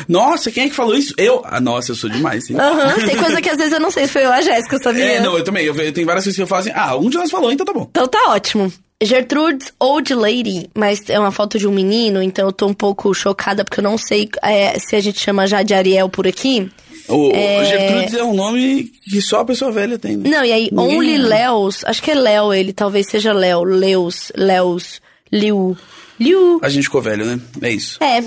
[0.07, 1.13] Nossa, quem é que falou isso?
[1.17, 1.41] Eu?
[1.45, 2.57] Ah, nossa, eu sou demais, hein?
[2.59, 4.77] Aham, tem coisa que às vezes eu não sei se foi eu ou a Jéssica,
[4.79, 5.05] sabia?
[5.05, 5.65] É, não, eu também.
[5.65, 7.65] Eu, eu tenho várias coisas que eu falo assim, ah, algum de nós falou, então
[7.65, 7.87] tá bom.
[7.89, 8.71] Então tá ótimo.
[9.01, 13.13] Gertrude's Old Lady, mas é uma foto de um menino, então eu tô um pouco
[13.13, 16.71] chocada porque eu não sei é, se a gente chama já de Ariel por aqui.
[17.07, 17.65] O É.
[17.65, 20.29] Gertrudes é um nome que só a pessoa velha tem, né?
[20.29, 21.17] Não, e aí, Ninguém Only.
[21.17, 25.77] Leos, acho que é Léo ele, talvez seja Léo, Leus, Leus, Liu,
[26.19, 26.59] Liu.
[26.63, 27.39] A gente ficou velho, né?
[27.61, 28.01] É isso.
[28.01, 28.23] É,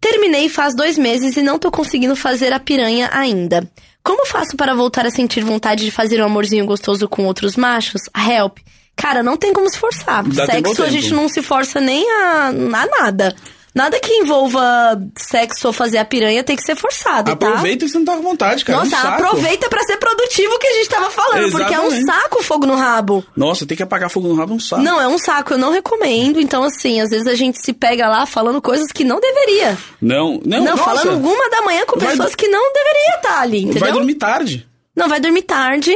[0.00, 3.70] terminei faz dois meses e não tô conseguindo fazer a piranha ainda.
[4.02, 8.02] Como faço para voltar a sentir vontade de fazer um amorzinho gostoso com outros machos?
[8.16, 8.58] Help.
[9.00, 10.24] Cara, não tem como se forçar.
[10.24, 13.34] Dá sexo a gente não se força nem a, a nada.
[13.74, 17.46] Nada que envolva sexo ou fazer a piranha tem que ser forçado, tá?
[17.48, 18.78] Aproveita que você não tá com vontade, cara.
[18.80, 21.86] Nossa, é um aproveita pra ser produtivo que a gente tava falando, porque é um
[21.86, 22.06] Exatamente.
[22.06, 23.24] saco o fogo no rabo.
[23.36, 24.82] Nossa, tem que apagar fogo no rabo é um saco.
[24.82, 26.40] Não, é um saco, eu não recomendo.
[26.40, 29.78] Então, assim, às vezes a gente se pega lá falando coisas que não deveria.
[30.02, 33.16] Não, não, Não, nossa, falando uma da manhã com Vai pessoas do- que não deveria
[33.16, 33.80] estar ali, entendeu?
[33.80, 34.66] Vai dormir tarde.
[34.96, 35.94] Não, vai dormir tarde.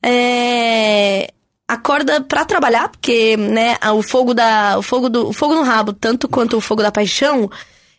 [0.00, 1.28] É...
[1.66, 4.78] Acorda pra trabalhar, porque, né, o fogo da.
[4.78, 5.28] O fogo do.
[5.28, 7.50] O fogo no rabo, tanto quanto o fogo da paixão,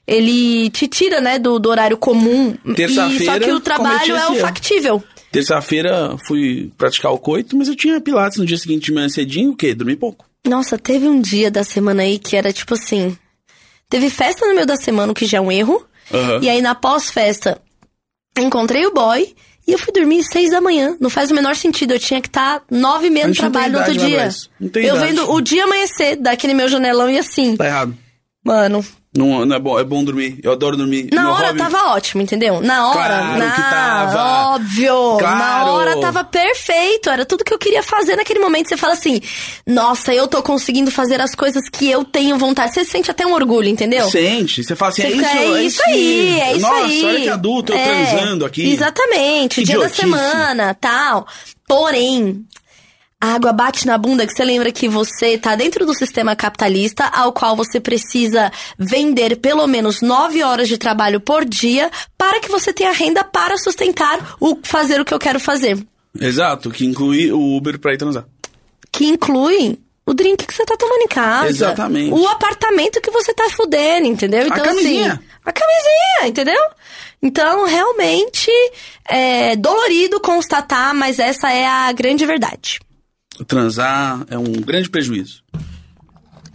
[0.06, 2.56] ele te tira, né, do, do horário comum.
[2.64, 5.04] E, Terça-feira, só que o trabalho é o factível.
[5.32, 9.52] Terça-feira fui praticar o coito, mas eu tinha pilates no dia seguinte de manhã cedinho,
[9.52, 9.74] o quê?
[9.74, 10.26] Dormi pouco.
[10.48, 13.18] Nossa, teve um dia da semana aí que era tipo assim.
[13.90, 15.84] Teve festa no meio da semana, o que já é um erro.
[16.14, 16.40] Aham.
[16.42, 17.60] E aí na pós-festa,
[18.38, 19.36] encontrei o boy
[19.68, 20.96] e eu fui dormir seis da manhã.
[21.00, 21.94] Não faz o menor sentido.
[21.94, 24.30] Eu tinha que estar nove e meia no trabalho no outro idade, dia.
[24.60, 25.12] Não tem eu idade.
[25.12, 27.56] vendo o dia amanhecer daquele meu janelão e assim.
[27.56, 27.98] Tá errado.
[28.44, 30.40] Mano, Não, não é bom, é bom dormir.
[30.44, 31.08] Eu adoro dormir.
[31.14, 32.60] na Meu hora hobby- tava ótimo, entendeu?
[32.62, 33.52] Na hora, Claro na...
[33.52, 34.24] que tava.
[34.56, 35.12] óbvio.
[35.14, 35.70] Na Claro.
[35.72, 37.10] hora tava perfeito.
[37.10, 38.68] Era tudo que eu queria fazer naquele momento.
[38.68, 39.22] Você fala assim:
[39.66, 42.74] "Nossa, eu tô conseguindo fazer as coisas que eu tenho vontade".
[42.74, 44.10] Você sente até um orgulho, entendeu?
[44.10, 44.64] Sente.
[44.64, 47.06] Você fala assim, Você é fica, isso, é isso aí, é isso Nossa, aí.
[47.06, 48.70] olha que adulto, eu É, transando aqui.
[48.74, 50.02] Exatamente, Que dia da idiotice.
[50.02, 51.26] semana, tal.
[51.68, 52.46] Porém,
[53.26, 57.06] a água bate na bunda que você lembra que você tá dentro do sistema capitalista,
[57.06, 62.50] ao qual você precisa vender pelo menos nove horas de trabalho por dia para que
[62.50, 65.84] você tenha renda para sustentar o fazer o que eu quero fazer.
[66.20, 68.26] Exato, que inclui o Uber pra ir transar.
[68.92, 71.50] Que inclui o drink que você tá tomando em casa.
[71.50, 72.14] Exatamente.
[72.14, 74.46] O apartamento que você tá fudendo, entendeu?
[74.46, 75.14] Então, camisinha.
[75.14, 75.24] assim.
[75.44, 76.62] A camisinha, entendeu?
[77.24, 78.52] Então, realmente,
[79.10, 82.80] é dolorido constatar, mas essa é a grande verdade.
[83.44, 85.44] Transar é um grande prejuízo.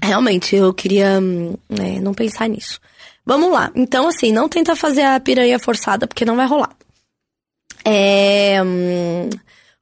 [0.03, 2.81] Realmente, eu queria hum, é, não pensar nisso.
[3.25, 3.71] Vamos lá.
[3.75, 6.71] Então, assim, não tenta fazer a piranha forçada, porque não vai rolar.
[7.85, 8.63] É.
[8.63, 9.29] hum,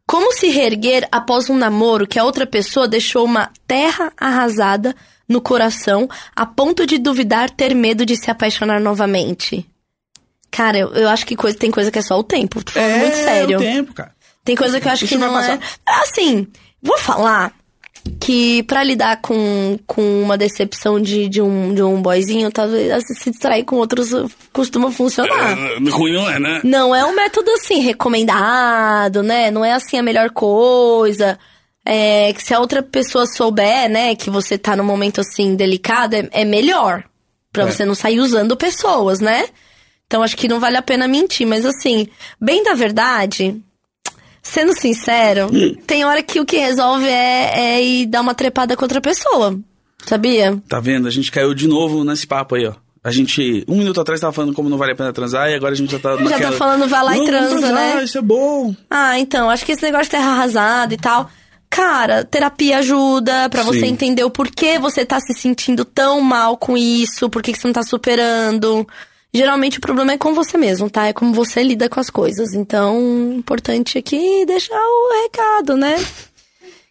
[0.06, 4.96] como se reerguer após um namoro que a outra pessoa deixou uma terra arrasada
[5.28, 9.68] no coração a ponto de duvidar ter medo de se apaixonar novamente?
[10.50, 12.64] Cara, eu, eu acho que coisa, tem coisa que é só o tempo.
[12.64, 13.58] Tô falando muito sério.
[13.58, 14.16] o tempo, cara.
[14.42, 15.58] Tem coisa que eu acho Isso que não é.
[15.87, 16.46] Assim,
[16.83, 17.53] vou falar
[18.21, 23.31] que pra lidar com, com uma decepção de, de, um, de um boyzinho, talvez se
[23.31, 24.11] distrair com outros
[24.53, 25.59] costuma funcionar.
[25.59, 26.61] É, ruim não é, né?
[26.64, 29.51] Não é um método assim recomendado, né?
[29.51, 31.38] Não é assim a melhor coisa.
[31.85, 36.14] É que se a outra pessoa souber, né, que você tá num momento assim delicado,
[36.14, 37.05] é, é melhor.
[37.53, 37.71] Pra É.
[37.71, 39.47] você não sair usando pessoas, né?
[40.07, 42.07] Então acho que não vale a pena mentir, mas assim,
[42.41, 43.59] bem da verdade,
[44.42, 45.77] sendo sincero, Hum.
[45.87, 49.59] tem hora que o que resolve é, é ir dar uma trepada com outra pessoa.
[50.07, 50.61] Sabia?
[50.68, 51.07] Tá vendo?
[51.09, 52.72] A gente caiu de novo nesse papo aí, ó.
[53.05, 55.72] A gente, um minuto atrás, tava falando como não vale a pena transar e agora
[55.72, 56.31] a gente já tá naquela...
[56.38, 58.05] Já tá falando vai lá e Não, vamos transa, transar, né?
[58.05, 58.74] isso é bom.
[58.90, 61.31] Ah, então, acho que esse negócio de terra arrasada e tal.
[61.70, 66.77] Cara, terapia ajuda pra você entender o porquê você tá se sentindo tão mal com
[66.77, 68.87] isso, por que que você não tá superando.
[69.33, 71.07] Geralmente o problema é com você mesmo, tá?
[71.07, 72.55] É como você lida com as coisas.
[72.55, 75.97] Então, o importante aqui é deixar o recado, né?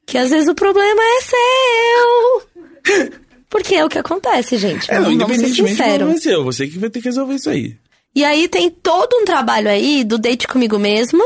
[0.06, 3.08] Que às vezes o problema é seu.
[3.50, 4.90] Porque é o que acontece, gente.
[4.92, 7.76] É, não, independentemente do problema seu, você que vai ter que resolver isso aí.
[8.16, 11.24] E aí tem todo um trabalho aí do date comigo mesmo,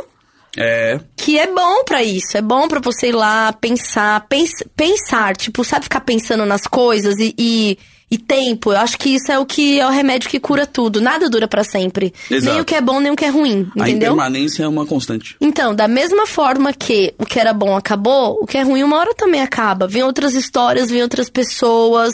[0.57, 2.37] É, que é bom pra isso.
[2.37, 7.15] É bom pra você ir lá pensar, pens- pensar, tipo, sabe ficar pensando nas coisas
[7.19, 7.77] e, e,
[8.11, 8.73] e tempo.
[8.73, 10.99] Eu acho que isso é o que é o remédio que cura tudo.
[10.99, 12.13] Nada dura pra sempre.
[12.29, 12.51] Exato.
[12.51, 14.11] Nem o que é bom, nem o que é ruim, a entendeu?
[14.11, 15.37] impermanência é uma constante.
[15.39, 18.97] Então, da mesma forma que o que era bom acabou, o que é ruim uma
[18.97, 19.87] hora também acaba.
[19.87, 22.13] Vem outras histórias, vem outras pessoas.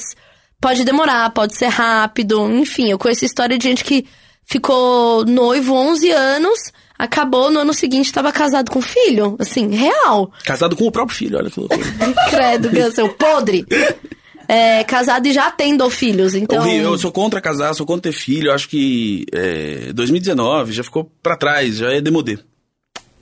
[0.62, 2.48] Pode demorar, pode ser rápido.
[2.52, 4.06] Enfim, eu conheço história de gente que
[4.46, 6.60] ficou noivo 11 anos,
[6.98, 9.36] acabou no ano seguinte tava casado com filho.
[9.40, 10.32] Assim, real.
[10.46, 11.82] Casado com o próprio filho, olha que loucura.
[12.30, 13.66] Credo, meu, seu podre.
[14.48, 16.66] É, casado e já tendo filhos, então...
[16.68, 18.50] Eu sou contra casar, sou contra ter filho.
[18.50, 22.40] Eu acho que é, 2019 já ficou pra trás, já é demodê.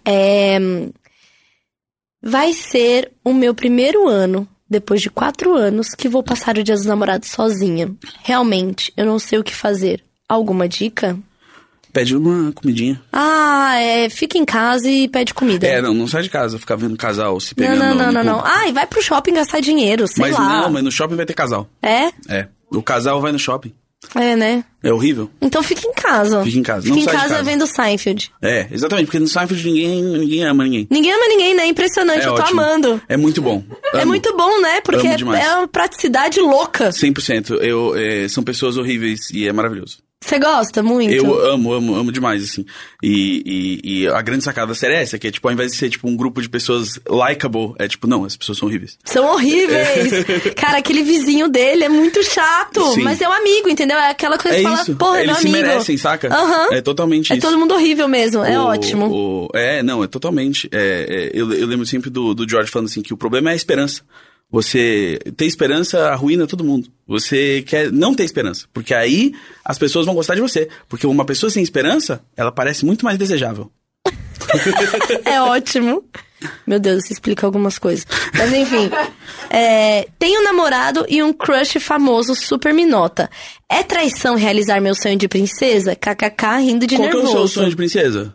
[0.05, 0.59] É,
[2.21, 6.75] vai ser o meu primeiro ano, depois de quatro anos, que vou passar o Dia
[6.75, 7.91] dos Namorados sozinha.
[8.23, 10.03] Realmente, eu não sei o que fazer.
[10.27, 11.17] Alguma dica?
[11.95, 13.01] Pede uma comidinha.
[13.13, 15.65] Ah, é, fica em casa e pede comida.
[15.65, 17.79] É, não, não sai de casa, ficar vendo casal se não, pegando.
[17.79, 18.35] não, não, não, não.
[18.41, 18.47] ponto.
[18.53, 20.63] Ah, e vai pro shopping gastar dinheiro, sei Mas lá.
[20.63, 21.69] não, mas no shopping vai ter casal.
[21.81, 22.07] É?
[22.27, 22.49] É.
[22.69, 23.73] O casal vai no shopping.
[24.13, 24.65] É, né?
[24.83, 25.31] É horrível.
[25.41, 26.43] Então fica em casa.
[26.43, 27.43] Fica em casa, Fica não em sai de casa, casa.
[27.49, 28.31] vendo Seinfeld.
[28.41, 30.87] É, exatamente, porque no Seinfeld ninguém, ninguém ama ninguém.
[30.91, 31.65] Ninguém ama ninguém, né?
[31.65, 32.59] Impressionante, É eu tô ótimo.
[32.61, 33.01] amando.
[33.07, 33.63] É muito bom.
[33.93, 34.07] É Amo.
[34.07, 34.81] muito bom, né?
[34.81, 36.89] Porque é, é uma praticidade louca.
[36.89, 37.51] 100%.
[37.61, 39.99] Eu, é, são pessoas horríveis e é maravilhoso.
[40.25, 41.13] Você gosta muito?
[41.13, 42.65] Eu amo, amo, amo demais, assim.
[43.03, 45.71] E, e, e a grande sacada da série é essa, que é, tipo, ao invés
[45.71, 48.97] de ser, tipo, um grupo de pessoas likable, é tipo, não, as pessoas são horríveis.
[49.03, 50.25] São horríveis.
[50.57, 52.93] Cara, aquele vizinho dele é muito chato.
[52.93, 53.03] Sim.
[53.03, 53.97] Mas é um amigo, entendeu?
[53.97, 54.95] É aquela coisa É que fala, isso.
[54.95, 55.67] porra, é meu Eles se amigo.
[55.67, 56.27] merecem, saca?
[56.33, 56.67] Aham.
[56.73, 57.45] É totalmente É isso.
[57.45, 58.43] todo mundo horrível mesmo.
[58.43, 59.05] É O- ótimo.
[59.11, 60.67] o- é, não, é totalmente.
[60.71, 63.53] É, é, eu, eu lembro sempre do, do George falando assim que o problema é
[63.53, 64.01] a esperança.
[64.55, 66.87] Você ter esperança arruína todo mundo.
[67.05, 69.33] Você quer não ter esperança, porque aí
[69.65, 70.69] as pessoas vão gostar de você.
[70.87, 73.69] Porque uma pessoa sem esperança, ela parece muito mais desejável.
[75.25, 76.05] É ótimo.
[76.65, 78.07] Meu Deus, isso explica algumas coisas.
[78.33, 78.89] Mas enfim.
[79.49, 83.29] É, tenho um namorado e um crush famoso super me nota.
[83.69, 85.97] É traição realizar meu sonho de princesa?
[85.97, 87.47] KKK rindo de Qual que é o nervoso.
[87.47, 88.33] seu sonho de princesa?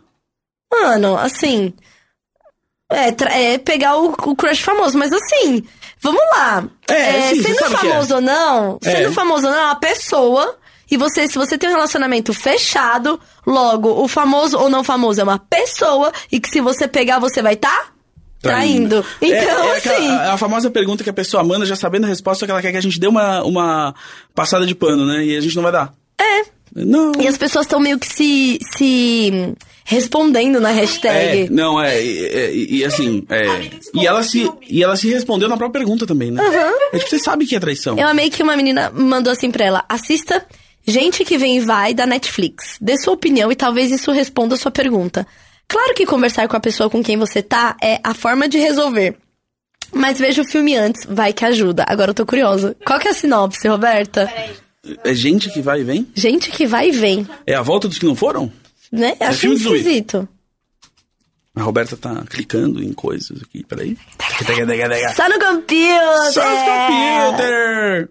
[0.71, 1.73] Mano, assim.
[2.91, 5.63] É, é pegar o, o crush famoso, mas assim,
[6.01, 6.63] vamos lá.
[6.87, 8.91] É, sim, você sendo que famoso ou não, É.
[8.97, 10.57] sendo famoso ou não, é uma pessoa.
[10.89, 15.23] E você, se você tem um relacionamento fechado, logo, o famoso ou não famoso é
[15.23, 16.11] uma pessoa.
[16.29, 17.93] E que se você pegar, você vai estar
[18.41, 19.05] traindo.
[19.21, 20.07] É- Então, é aquela- assim.
[20.09, 22.71] a, a famosa pergunta que a pessoa manda já sabendo a resposta que ela quer
[22.71, 23.95] que a gente dê uma, uma
[24.35, 25.23] passada de pano, né?
[25.23, 25.93] E a gente não vai dar.
[26.19, 26.41] É.
[26.75, 27.13] Não.
[27.19, 31.43] E as pessoas estão meio que se, se respondendo na hashtag.
[31.43, 35.57] É, não, é, e, e assim, é, e ela se e ela se respondeu na
[35.57, 36.41] própria pergunta também, né?
[36.93, 37.97] É tipo, você sabe que é traição.
[37.97, 40.45] Eu amei que uma menina mandou assim pra ela: assista
[40.85, 42.77] Gente que Vem e Vai da Netflix.
[42.81, 45.27] Dê sua opinião e talvez isso responda a sua pergunta.
[45.67, 49.15] Claro que conversar com a pessoa com quem você tá é a forma de resolver.
[49.93, 51.85] Mas veja o filme antes, vai que ajuda.
[51.87, 52.75] Agora eu tô curiosa.
[52.85, 54.31] Qual que é a sinopse, Roberta?
[55.03, 56.07] É gente que vai e vem?
[56.15, 58.51] Gente que vai e vem, É a volta dos que não foram?
[58.91, 59.15] Né?
[59.19, 59.81] Acho filme do Luiz.
[59.81, 60.27] esquisito.
[61.55, 63.97] A Roberta tá clicando em coisas aqui, peraí.
[65.13, 66.31] Só no computer!
[66.33, 68.09] Só os computer!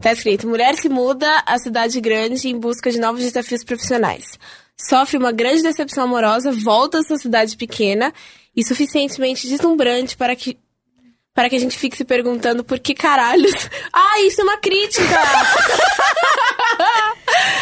[0.00, 4.38] Tá escrito: mulher se muda à cidade grande em busca de novos desafios profissionais.
[4.76, 8.12] Sofre uma grande decepção amorosa, volta à sua cidade pequena
[8.54, 10.58] e suficientemente deslumbrante para que
[11.34, 13.54] para que a gente fique se perguntando por que caralhos.
[13.90, 15.02] Ah, isso é uma crítica!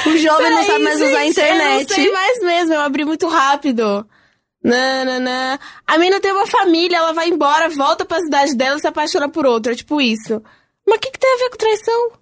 [0.07, 1.73] O jovem não Peraí, sabe mais usar a gente, internet.
[1.73, 4.07] Eu não sei mais mesmo, eu abri muito rápido.
[4.63, 5.59] Nananã.
[5.87, 9.29] A mina tem uma família, ela vai embora, volta pra cidade dela e se apaixona
[9.29, 9.75] por outra.
[9.75, 10.43] Tipo isso.
[10.87, 12.13] Mas o que, que tem a ver com traição?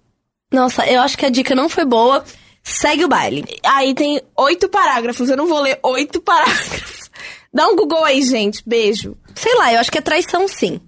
[0.51, 2.23] Nossa, eu acho que a dica não foi boa.
[2.63, 3.45] Segue o baile.
[3.63, 7.09] Aí tem oito parágrafos, eu não vou ler oito parágrafos.
[7.53, 8.61] Dá um Google aí, gente.
[8.65, 9.17] Beijo.
[9.35, 10.79] Sei lá, eu acho que é traição sim.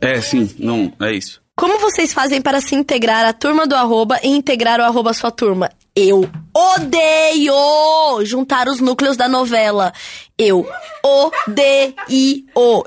[0.00, 1.42] É, sim, não, é isso.
[1.56, 5.14] Como vocês fazem para se integrar à turma do arroba e integrar o arroba à
[5.14, 5.70] sua turma?
[5.96, 9.92] Eu odeio juntar os núcleos da novela.
[10.36, 10.68] Eu
[11.04, 11.94] odeio.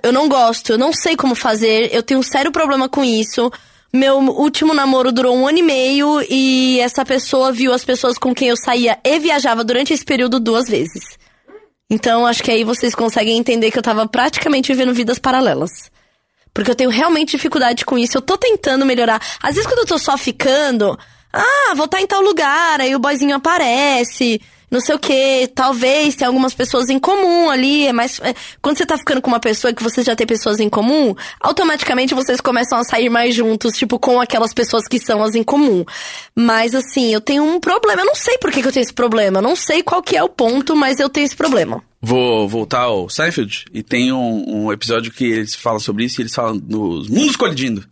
[0.04, 3.50] Eu não gosto, eu não sei como fazer, eu tenho um sério problema com isso.
[3.94, 8.36] Meu último namoro durou um ano e meio e essa pessoa viu as pessoas com
[8.36, 11.18] quem eu saía e viajava durante esse período duas vezes.
[11.90, 15.72] Então acho que aí vocês conseguem entender que eu tava praticamente vivendo vidas paralelas.
[16.54, 18.18] Porque eu tenho realmente dificuldade com isso.
[18.18, 19.22] Eu tô tentando melhorar.
[19.42, 21.00] Às vezes quando eu tô só ficando,
[21.34, 26.16] ah, vou estar em tal lugar, aí o boyzinho aparece não sei o que, talvez
[26.16, 28.20] tenha algumas pessoas em comum ali, é mais...
[28.20, 31.16] É, quando você tá ficando com uma pessoa que você já tem pessoas em comum,
[31.40, 35.44] automaticamente vocês começam a sair mais juntos, tipo, com aquelas pessoas que são as em
[35.44, 35.86] comum.
[36.36, 38.94] Mas, assim, eu tenho um problema, eu não sei por que, que eu tenho esse
[38.94, 41.82] problema, não sei qual que é o ponto, mas eu tenho esse problema.
[42.02, 46.24] Vou voltar ao Seinfeld, e tem um, um episódio que eles falam sobre isso, e
[46.24, 47.86] eles falam dos mundos colidindo.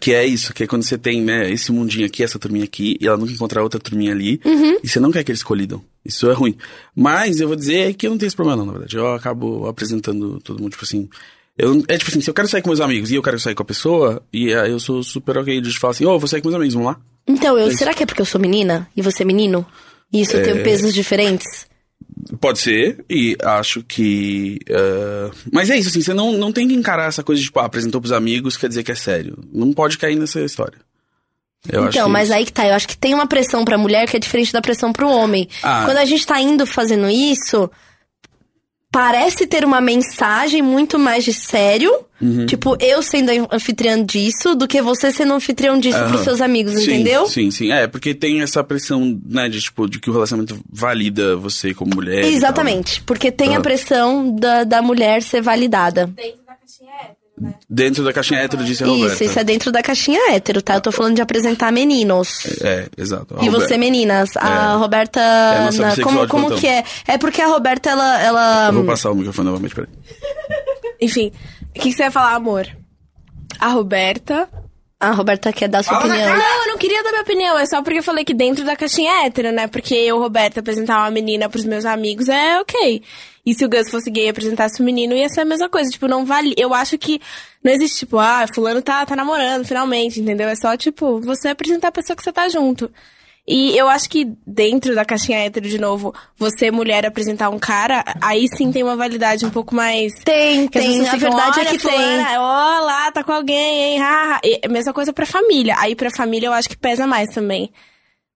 [0.00, 2.96] Que é isso, que é quando você tem, né, esse mundinho aqui, essa turminha aqui,
[3.00, 4.78] e ela nunca encontrar outra turminha ali, Uhum.
[4.82, 5.82] e você não quer que eles colidam.
[6.04, 6.56] Isso é ruim.
[6.96, 8.96] Mas eu vou dizer que eu não tenho esse problema, não, na verdade.
[8.96, 11.06] Eu acabo apresentando todo mundo, tipo assim.
[11.58, 13.54] Eu, é tipo assim, se eu quero sair com meus amigos e eu quero sair
[13.54, 16.40] com a pessoa, e aí eu sou super ok de falar assim, ô, vou sair
[16.40, 17.00] com meus amigos, vamos lá?
[17.26, 19.66] Então, eu, É será que é porque eu sou menina e você é menino?
[20.10, 21.66] E isso eu tenho pesos diferentes?
[22.40, 24.58] Pode ser, e acho que.
[24.68, 27.58] eh, Mas é isso, assim, você não, não tem que encarar essa coisa de, tipo,
[27.60, 29.38] ah, apresentou pros amigos, quer dizer que é sério.
[29.52, 30.78] Não pode cair nessa história.
[31.70, 34.08] Eu então, que- mas aí que tá, eu acho que tem uma pressão pra mulher
[34.08, 35.48] que é diferente da pressão pro homem.
[35.62, 35.82] Ah.
[35.84, 37.70] Quando a gente tá indo fazendo isso,
[38.90, 42.46] parece ter uma mensagem muito mais de sério, Uhum.
[42.46, 46.24] tipo, eu sendo a anfitriã disso, do que você sendo anfitrião disso pros Aham.
[46.24, 47.26] seus amigos, Sim, entendeu?
[47.26, 47.70] Sim, sim.
[47.70, 51.94] É, porque tem essa pressão, né, de tipo, de que o relacionamento valida você como
[51.94, 52.14] mulher.
[52.18, 52.36] e tal, né?
[52.36, 53.62] Exatamente, porque tem a Aham.
[53.62, 56.06] pressão da, da mulher ser validada.
[56.06, 57.27] Dentro da caixinha hétero, né?
[57.68, 59.14] Dentro da caixinha hétero, disse a Roberta.
[59.14, 60.74] Isso, isso é dentro da caixinha hétero, tá?
[60.74, 62.46] Eu tô falando de apresentar meninos.
[62.62, 63.34] É, exato.
[63.38, 64.30] A E Roberta- você, meninas?
[64.36, 64.76] A É.
[64.76, 65.20] Roberta.
[65.20, 66.84] a nossa na- como como que é?
[67.06, 68.22] É porque a Roberta, ela.
[68.22, 69.88] ela Eu vou passar o microfone novamente, peraí.
[71.00, 71.32] Enfim,
[71.70, 72.66] o que, que você ia falar, amor?
[73.60, 74.48] A Roberta.
[75.00, 76.36] a Roberta quer dar sua opinião.
[76.36, 78.74] Não, eu não queria dar minha opinião, é só porque eu falei que dentro da
[78.74, 79.68] caixinha hétero, né?
[79.68, 83.00] Porque eu, Roberta, apresentar uma menina pros meus amigos é ok.
[83.48, 85.90] E se o Gus fosse gay e apresentasse um menino, ia ser a mesma coisa.
[85.90, 86.54] Tipo, não vale.
[86.58, 87.18] Eu acho que
[87.64, 90.48] não existe, tipo, ah, fulano tá, tá namorando, finalmente, entendeu?
[90.48, 92.90] É só, tipo, você apresentar a pessoa que você tá junto.
[93.50, 98.04] E eu acho que dentro da caixinha hétero, de novo, você, mulher, apresentar um cara,
[98.20, 100.12] aí sim tem uma validade um pouco mais.
[100.22, 101.08] Tem, Que tem.
[101.08, 102.36] A ficam, verdade é "Olha, que tem.
[102.36, 104.02] Ó, lá, tá com alguém, hein?
[104.02, 105.74] Ha, ha." A mesma coisa pra família.
[105.78, 107.72] Aí pra família eu acho que pesa mais também.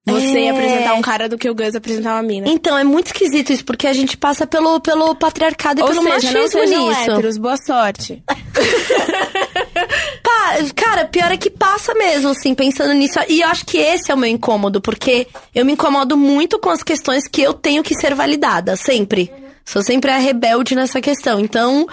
[0.05, 0.51] Você É.
[0.51, 2.49] apresentar um cara do que o Gus apresentar uma mina.
[2.49, 6.03] Então, é muito esquisito isso, porque a gente passa pelo, pelo patriarcado e Ou pelo
[6.03, 7.01] seja, machismo não sejam nisso.
[7.13, 8.23] héteros, boa sorte.
[10.75, 13.19] Cara, pior é que passa mesmo, assim, pensando nisso.
[13.29, 16.69] E eu acho que esse é o meu incômodo, porque eu me incomodo muito com
[16.71, 19.33] as questões que eu tenho que ser validada, sempre.
[19.65, 21.39] Sou sempre a rebelde nessa questão.
[21.41, 21.87] Então,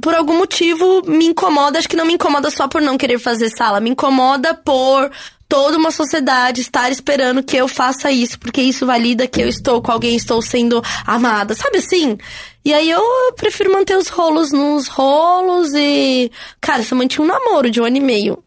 [0.00, 1.78] por algum motivo, me incomoda.
[1.78, 5.10] Acho que não me incomoda só por não querer fazer sala, me incomoda por
[5.48, 9.82] toda uma sociedade estar esperando que eu faça isso, porque isso valida que eu estou
[9.82, 12.16] com alguém, estou sendo amada, sabe assim?
[12.64, 13.02] E aí eu
[13.36, 16.30] prefiro manter os rolos nos rolos e.
[16.58, 18.42] Cara, você mantinha um namoro de um ano e meio.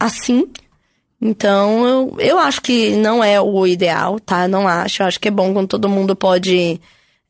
[0.00, 0.48] Assim.
[1.20, 4.48] Então, eu, eu acho que não é o ideal, tá?
[4.48, 5.02] Não acho.
[5.02, 6.80] Eu acho que é bom quando todo mundo pode.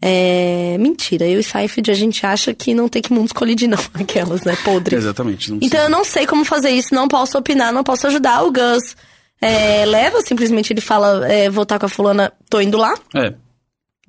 [0.03, 0.77] É...
[0.79, 3.79] Mentira, eu e Seinfeld a gente acha que não tem que mundos colidir, não.
[3.95, 4.57] Aquelas, né?
[4.65, 4.97] Podre.
[4.97, 5.53] Exatamente.
[5.61, 8.43] Então eu não sei como fazer isso, não posso opinar, não posso ajudar.
[8.45, 8.97] O Gus
[9.41, 13.33] é, leva, simplesmente ele fala, é, vou estar com a fulana, tô indo lá, É,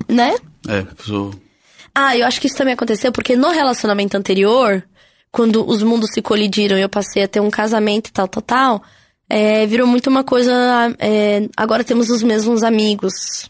[0.10, 0.36] né?
[0.68, 1.34] é, sou.
[1.96, 4.84] Ah, eu acho que isso também aconteceu porque no relacionamento anterior,
[5.32, 8.42] quando os mundos se colidiram e eu passei a ter um casamento e tal, tal,
[8.44, 8.84] tal,
[9.30, 10.52] é, virou muito uma coisa.
[11.00, 13.50] é, agora temos os mesmos amigos.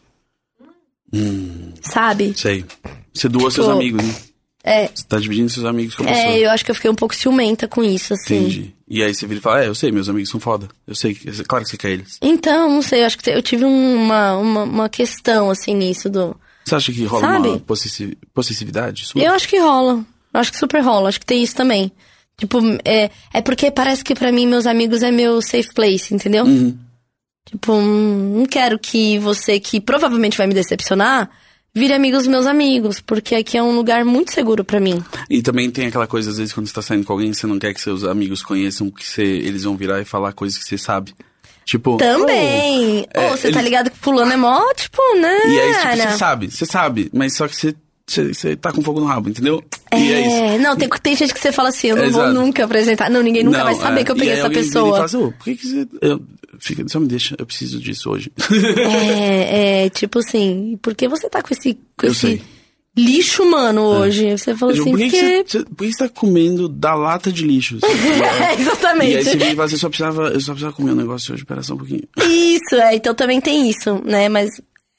[1.82, 2.34] Sabe?
[2.36, 2.66] Sei.
[3.14, 4.16] Você doou seus Tipo, amigos, né?
[4.64, 6.26] É, Você tá dividindo seus amigos com a pessoa.
[6.26, 8.38] é, eu acho que eu fiquei um pouco ciumenta com isso, assim.
[8.40, 8.76] Entendi.
[8.90, 10.68] E aí você vira e fala, é, eu sei, meus amigos são foda.
[10.86, 12.18] Eu sei, que- é claro que você quer eles.
[12.22, 16.36] Então, não sei, eu acho que eu tive uma, uma, uma questão, assim, nisso do.
[16.66, 17.48] Você acha que rola Sabe?
[17.48, 19.22] uma possessi- possessividade sua?
[19.22, 20.06] Eu acho que rola.
[20.34, 21.08] Eu acho que super rola.
[21.08, 21.90] Acho que tem isso também.
[22.38, 26.44] Tipo, é, é porque parece que pra mim meus amigos é meu safe place, entendeu?
[26.46, 26.78] Uhum.
[27.50, 31.30] Tipo, hum, não quero que você, que provavelmente vai me decepcionar,
[31.74, 35.04] vire amigo dos meus amigos, porque aqui é um lugar muito seguro pra mim.
[35.30, 37.58] E também tem aquela coisa, às vezes, quando você tá saindo com alguém, você não
[37.60, 40.78] quer que seus amigos conheçam, que você, eles vão virar e falar coisas que você
[40.78, 41.14] sabe.
[41.64, 41.98] Tipo.
[41.98, 43.02] Também!
[43.02, 45.38] Ô, É, você tá eles- ligado que fulano é mó, tipo, né?
[45.46, 47.76] "Oh", E aí, tipo, você sabe, você sabe, mas só que você,
[48.08, 49.62] você, tá com fogo no rabo, entendeu?
[49.94, 50.56] E é.
[50.56, 52.40] É, não, tem, tem gente que você fala assim, eu não É, vou exato.
[52.40, 53.10] nunca apresentar.
[53.10, 54.04] Não, ninguém nunca Não, vai saber é.
[54.06, 54.92] que eu E peguei essa E pessoa.
[54.94, 55.88] fala assim, "Ô, por que, que você.
[56.02, 56.22] Eu,
[56.60, 58.32] fica, só me deixa, eu preciso disso hoje.
[58.90, 61.74] É, é, tipo assim, por que você tá com esse.
[61.98, 62.42] Com Eu esse sei.
[62.98, 64.38] lixo humano hoje.
[64.38, 65.44] Você falou assim, por, que porque...
[65.44, 67.78] que você, por que você tá comendo da lata de lixo?
[67.88, 69.18] É, e exatamente.
[69.18, 71.62] aí você e fala, "Você só precisava, eu só precisava comer um negócio hoje, espera
[71.62, 72.04] só um pouquinho.
[72.26, 74.30] Isso, é, então também tem isso, né?
[74.30, 74.50] Mas,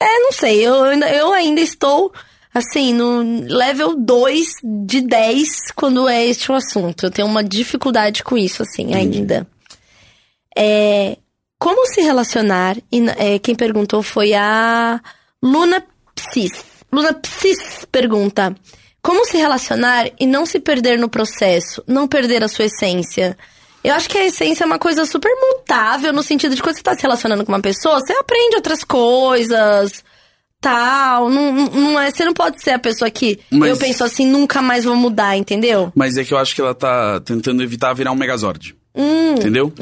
[0.00, 2.12] é, não sei, eu ainda, eu ainda estou,
[2.58, 4.46] assim, no level 2
[4.84, 7.06] de 10 quando é este o assunto.
[7.06, 9.46] Eu tenho uma dificuldade com isso, assim, ainda.
[10.56, 11.16] É,
[11.58, 15.00] como se relacionar, e é, quem perguntou foi a
[15.42, 15.84] Luna
[16.14, 16.64] Psis.
[16.92, 18.54] Luna Psis pergunta,
[19.02, 23.36] como se relacionar e não se perder no processo, não perder a sua essência?
[23.82, 26.82] Eu acho que a essência é uma coisa super mutável, no sentido de quando você
[26.82, 30.04] tá se relacionando com uma pessoa, você aprende outras coisas,
[30.60, 31.28] tal.
[31.30, 34.60] Não, não- é, você não pode ser a pessoa que Mas- eu penso assim, nunca
[34.62, 35.92] mais vou mudar, entendeu?
[35.94, 38.76] Mas é que eu acho que ela tá tentando evitar virar um Megazord.
[38.94, 39.72] Hum, Entendeu?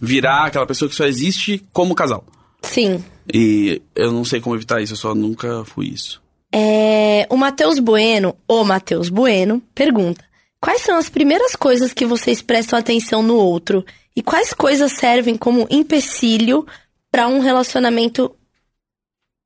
[0.00, 2.24] Virar aquela pessoa que só existe como casal.
[2.62, 3.02] sim.
[3.32, 6.22] E eu não sei como evitar isso, eu só nunca fui isso.
[6.50, 10.24] É, o Matheus Bueno, o Matheus Bueno, pergunta:
[10.58, 13.84] Quais são as primeiras coisas que vocês prestam atenção no outro?
[14.16, 16.66] E quais coisas servem como empecilho
[17.12, 18.34] para um relacionamento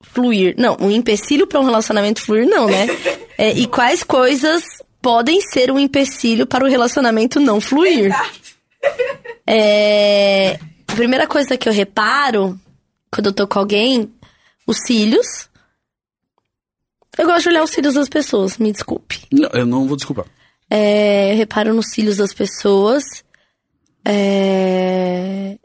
[0.02, 0.54] fluir?
[0.58, 2.86] Não, um empecilho para um relacionamento fluir, não, né?
[3.38, 4.62] É, e quais coisas
[5.00, 8.14] podem ser um empecilho para o relacionamento não fluir?
[9.44, 12.60] É, a primeira coisa que eu reparo
[13.12, 14.10] quando eu tô com alguém,
[14.66, 15.48] os cílios.
[17.18, 19.20] Eu gosto de olhar os cílios das pessoas, me desculpe.
[19.30, 20.24] Não, eu não vou desculpar.
[20.70, 23.04] É, eu reparo nos cílios das pessoas.
[24.02, 25.58] É,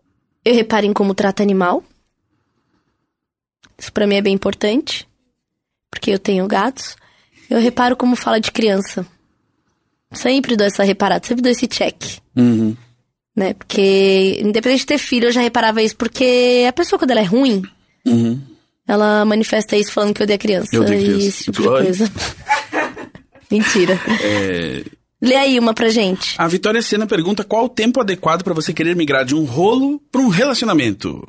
[0.43, 1.81] eu reparo em como trata animal.
[3.77, 5.07] Isso pra mim é bem importante.
[5.91, 6.95] Porque eu tenho gatos.
[7.49, 9.05] Eu reparo como fala de criança.
[10.11, 11.95] Sempre dou essa reparada, sempre dou esse check.
[12.35, 12.75] Uhum.
[13.35, 13.53] Né?
[13.53, 15.95] Porque, independente de ter filho, eu já reparava isso.
[15.95, 17.61] Porque a pessoa, quando ela é ruim,
[18.05, 18.41] Uhum.
[18.87, 20.69] ela manifesta isso falando que odeia criança.
[20.73, 21.27] Eu odeio e criança.
[21.27, 22.11] esse tipo de coisa.
[23.51, 23.99] Mentira.
[24.23, 24.83] É,
[25.21, 26.35] Lê aí uma pra gente.
[26.37, 29.99] A Vitória Sena pergunta qual o tempo adequado pra você querer migrar de um rolo
[30.11, 31.21] pra um relacionamento.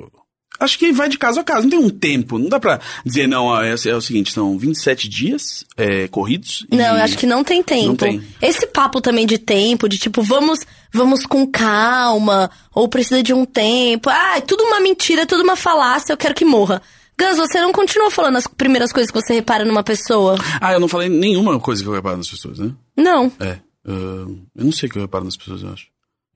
[0.61, 2.39] Acho que vai de caso a caso, não tem um tempo.
[2.39, 6.67] Não dá pra dizer, não, é, é o seguinte, são 27 dias é, corridos.
[6.71, 7.87] Não, eu acho que não tem tempo.
[7.89, 8.23] Não tem.
[8.43, 10.61] Esse papo também de tempo, de tipo, vamos,
[10.93, 14.11] vamos com calma, ou precisa de um tempo.
[14.11, 16.83] Ah, é tudo uma mentira, é tudo uma falácia, eu quero que morra.
[17.17, 20.37] Gans, você não continua falando as primeiras coisas que você repara numa pessoa?
[20.61, 22.73] Ah, eu não falei nenhuma coisa que eu reparo nas pessoas, né?
[22.97, 23.31] Não.
[23.41, 23.59] É.
[23.87, 25.87] ah, eu não sei o que eu reparo nas pessoas, eu acho.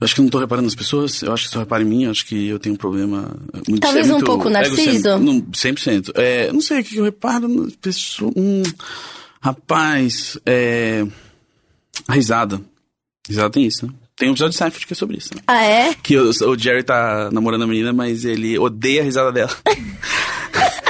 [0.03, 2.05] Eu acho que não tô reparando nas pessoas, eu acho que só reparo em mim,
[2.05, 3.37] eu acho que eu tenho um problema
[3.69, 4.81] muito Talvez é um muito pouco narciso?
[4.81, 5.19] egocêntrico.
[5.21, 6.11] Não, 100%.
[6.17, 8.33] É, não sei o que eu reparo nas pessoas.
[8.37, 8.65] Hum,
[9.41, 11.07] rapaz, é.
[12.09, 12.61] A risada.
[13.29, 13.93] Risada tem isso, né?
[14.17, 15.43] Tem um episódio de Seinfeld que é sobre isso, né?
[15.47, 15.95] Ah, é?
[15.95, 19.57] Que o, o Jerry tá namorando a menina, mas ele odeia a risada dela.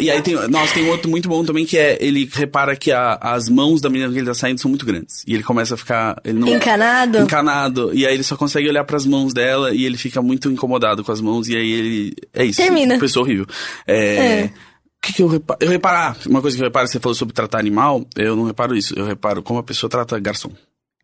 [0.00, 3.18] E aí tem, nossa, tem outro muito bom também que é, ele repara que a-
[3.20, 5.24] as mãos da menina que ele tá saindo são muito grandes.
[5.26, 6.48] E ele começa a ficar, ele não...
[6.48, 7.18] Encanado?
[7.18, 7.90] Encanado.
[7.94, 11.12] E aí ele só consegue olhar pras mãos dela e ele fica muito incomodado com
[11.12, 12.60] as mãos e aí ele, é isso.
[12.62, 12.98] Termina.
[12.98, 13.46] Pessoa horrível.
[13.86, 14.16] É...
[14.16, 14.44] É.
[14.46, 15.58] O que, que eu reparo?
[15.62, 18.44] Eu reparo, ah, uma coisa que eu reparo, você falou sobre tratar animal, eu não
[18.44, 18.92] reparo isso.
[18.98, 20.50] Eu reparo como a pessoa trata garçom.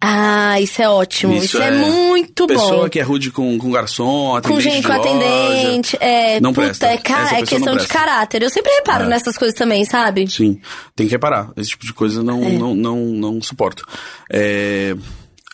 [0.01, 1.35] Ah, isso é ótimo.
[1.37, 2.89] Isso, Isso é, é- muito Pessoa bom.
[2.89, 5.01] que é rude com, com garçom, Com gente, com loja.
[5.01, 5.97] atendente.
[6.01, 6.87] É, Não puta, presta.
[6.89, 8.43] é, ca- é pessoa questão de caráter.
[8.43, 9.09] Eu sempre reparo É.
[9.09, 10.29] nessas coisas também, sabe?
[10.31, 10.61] Sim,
[10.95, 11.51] tem que reparar.
[11.57, 12.51] Esse tipo de coisa não, É.
[12.53, 13.85] não, não, não suporto.
[14.31, 14.95] É,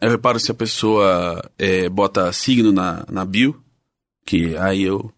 [0.02, 3.56] eu reparo se a pessoa é, bota signo na, na bio,
[4.26, 5.08] que aí eu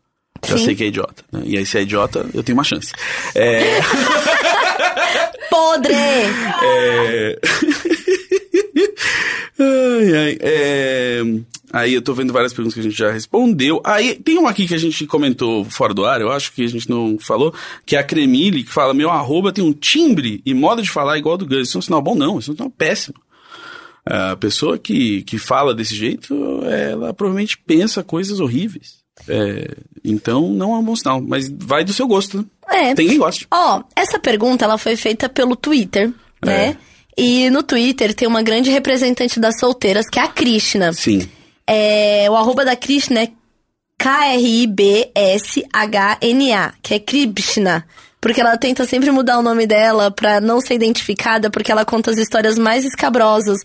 [0.46, 0.64] já Sim.
[0.66, 1.24] sei que é idiota.
[1.32, 1.40] né?
[1.46, 2.92] E aí se é idiota, eu tenho uma chance.
[3.34, 3.80] É,
[5.48, 5.94] Podre!
[5.94, 7.38] é...
[8.76, 11.22] ai, ai, é,
[11.72, 13.80] Aí eu tô vendo várias perguntas que a gente já respondeu.
[13.84, 16.68] Aí tem uma aqui que a gente comentou fora do ar, eu acho que a
[16.68, 17.52] gente não falou,
[17.84, 21.18] que é a Cremile, que fala: meu arroba tem um timbre e modo de falar
[21.18, 21.68] igual ao do Gus.
[21.68, 23.16] Isso é um sinal bom, não, isso é um sinal péssimo.
[24.06, 29.02] A pessoa que, que fala desse jeito, ela provavelmente pensa coisas horríveis.
[29.26, 32.44] É, então não é um bom sinal, mas vai do seu gosto, né?
[32.68, 32.94] É.
[32.94, 33.46] Tem quem goste.
[33.50, 36.12] Ó, essa pergunta ela foi feita pelo Twitter,
[36.42, 36.46] É.
[36.46, 36.76] né?
[37.16, 40.92] E no Twitter tem uma grande representante das solteiras, que é a Krishna.
[40.92, 41.28] Sim.
[41.66, 43.28] É, o arroba da Krishna é
[45.34, 47.86] K-R-I-B-S-H-N-A, que é Krishna.
[48.20, 52.10] Porque ela tenta sempre mudar o nome dela pra não ser identificada, porque ela conta
[52.10, 53.60] as histórias mais escabrosas.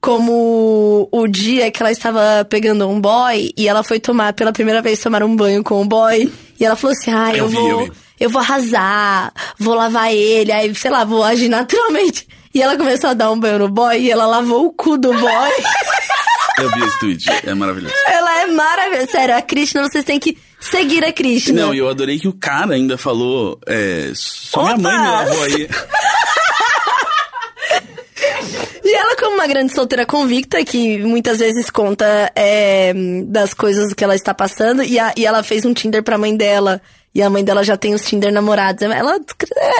[0.00, 4.80] Como o dia que ela estava pegando um boy e ela foi tomar pela primeira
[4.80, 6.32] vez tomar um banho com o boy.
[6.58, 7.70] E ela falou assim: Ah, eu, Eu vi, vou.
[7.70, 7.92] eu vi.
[8.20, 12.28] Eu vou arrasar, vou lavar ele, aí, sei lá, vou agir naturalmente.
[12.54, 15.12] E ela começou a dar um banho no boy e ela lavou o cu do
[15.14, 15.50] boy.
[16.58, 17.94] Eu vi esse tweet, é maravilhoso.
[18.06, 19.06] ela é maravilhosa.
[19.10, 21.62] Sério, a Krishna, vocês têm que seguir a Krishna.
[21.66, 23.58] Não, e eu adorei que o cara ainda falou.
[23.66, 24.82] É, só minha Opa!
[24.82, 25.68] mãe me lavou aí.
[29.18, 32.92] como uma grande solteira convicta, que muitas vezes conta é,
[33.26, 36.34] das coisas que ela está passando, e, a- e ela fez um Tinder pra mãe
[36.34, 36.80] dela.
[37.14, 38.82] E a mãe dela já tem os Tinder namorados.
[38.82, 39.18] Ela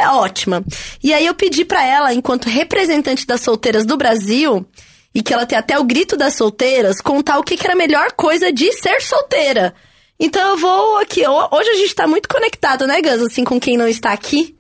[0.01, 0.65] é ótima.
[1.03, 4.67] E aí eu pedi pra ela, enquanto representante das solteiras do Brasil,
[5.15, 7.77] e que ela tem até o grito das solteiras, contar o que, que era a
[7.77, 9.73] melhor coisa de ser solteira.
[10.19, 11.25] Então eu vou aqui.
[11.27, 13.23] ho- Hoje a gente tá muito conectado, né, Gus?
[13.23, 14.57] Assim, com quem não está aqui.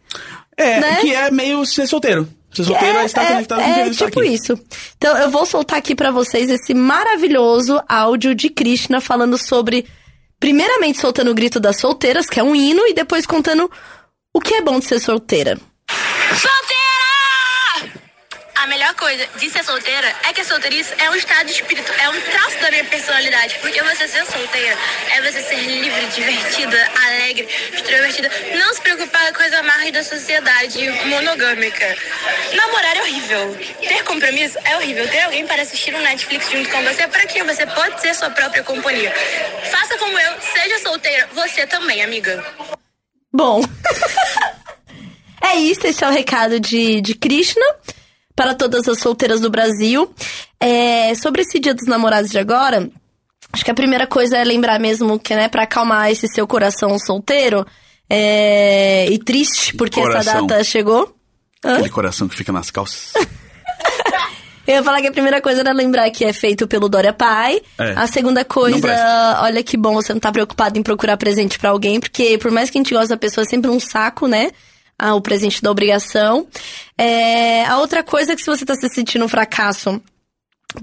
[0.57, 0.97] É, Né?
[1.01, 2.29] que é meio ser solteiro.
[2.53, 4.29] Ser solteiro é, estar conectado com quem é não está tipo aqui.
[4.31, 4.59] isso.
[4.97, 9.87] Então eu vou soltar aqui pra vocês esse maravilhoso áudio de Krishna falando sobre,
[10.41, 13.71] primeiramente soltando o grito das solteiras, que é um hino, e depois contando
[14.33, 15.59] o que é bom de ser solteira.
[16.31, 16.80] Solteira!
[18.61, 21.91] A melhor coisa de ser solteira é que a solteirice é um estado de espírito,
[21.95, 23.59] é um traço da minha personalidade.
[23.59, 24.77] Porque você ser solteira
[25.13, 30.91] é você ser livre, divertida, alegre, extrovertida, não se preocupar com as amarras da sociedade
[31.07, 31.97] monogâmica.
[32.53, 33.57] Namorar é horrível.
[33.81, 35.09] Ter compromisso é horrível.
[35.09, 38.29] Ter alguém para assistir um Netflix junto com você para que você pode ser sua
[38.29, 39.11] própria companhia.
[39.71, 42.45] Faça como eu, seja solteira, você também, amiga.
[43.33, 43.63] Bom.
[45.43, 47.65] é isso, esse é o recado de, de Krishna
[48.35, 50.13] para todas as solteiras do Brasil.
[50.59, 52.91] É, sobre esse dia dos namorados de agora,
[53.53, 56.99] acho que a primeira coisa é lembrar mesmo que, né, pra acalmar esse seu coração
[56.99, 57.67] solteiro
[58.09, 60.47] é, e triste, porque essa Coração.
[60.47, 61.15] data chegou.
[61.65, 61.75] Hã?
[61.75, 63.13] Aquele coração que fica nas calças.
[64.67, 67.61] Eu ia falar que a primeira coisa era lembrar que é feito pelo Dória Pai.
[67.77, 67.93] É.
[67.97, 71.99] A segunda coisa, olha que bom você não tá preocupado em procurar presente pra alguém,
[71.99, 74.53] porque por mais que a gente goste da pessoa, é sempre um saco, né?
[75.01, 76.47] Ah, o presente da obrigação.
[76.99, 80.01] É, a outra coisa é que se você tá se sentindo um fracasso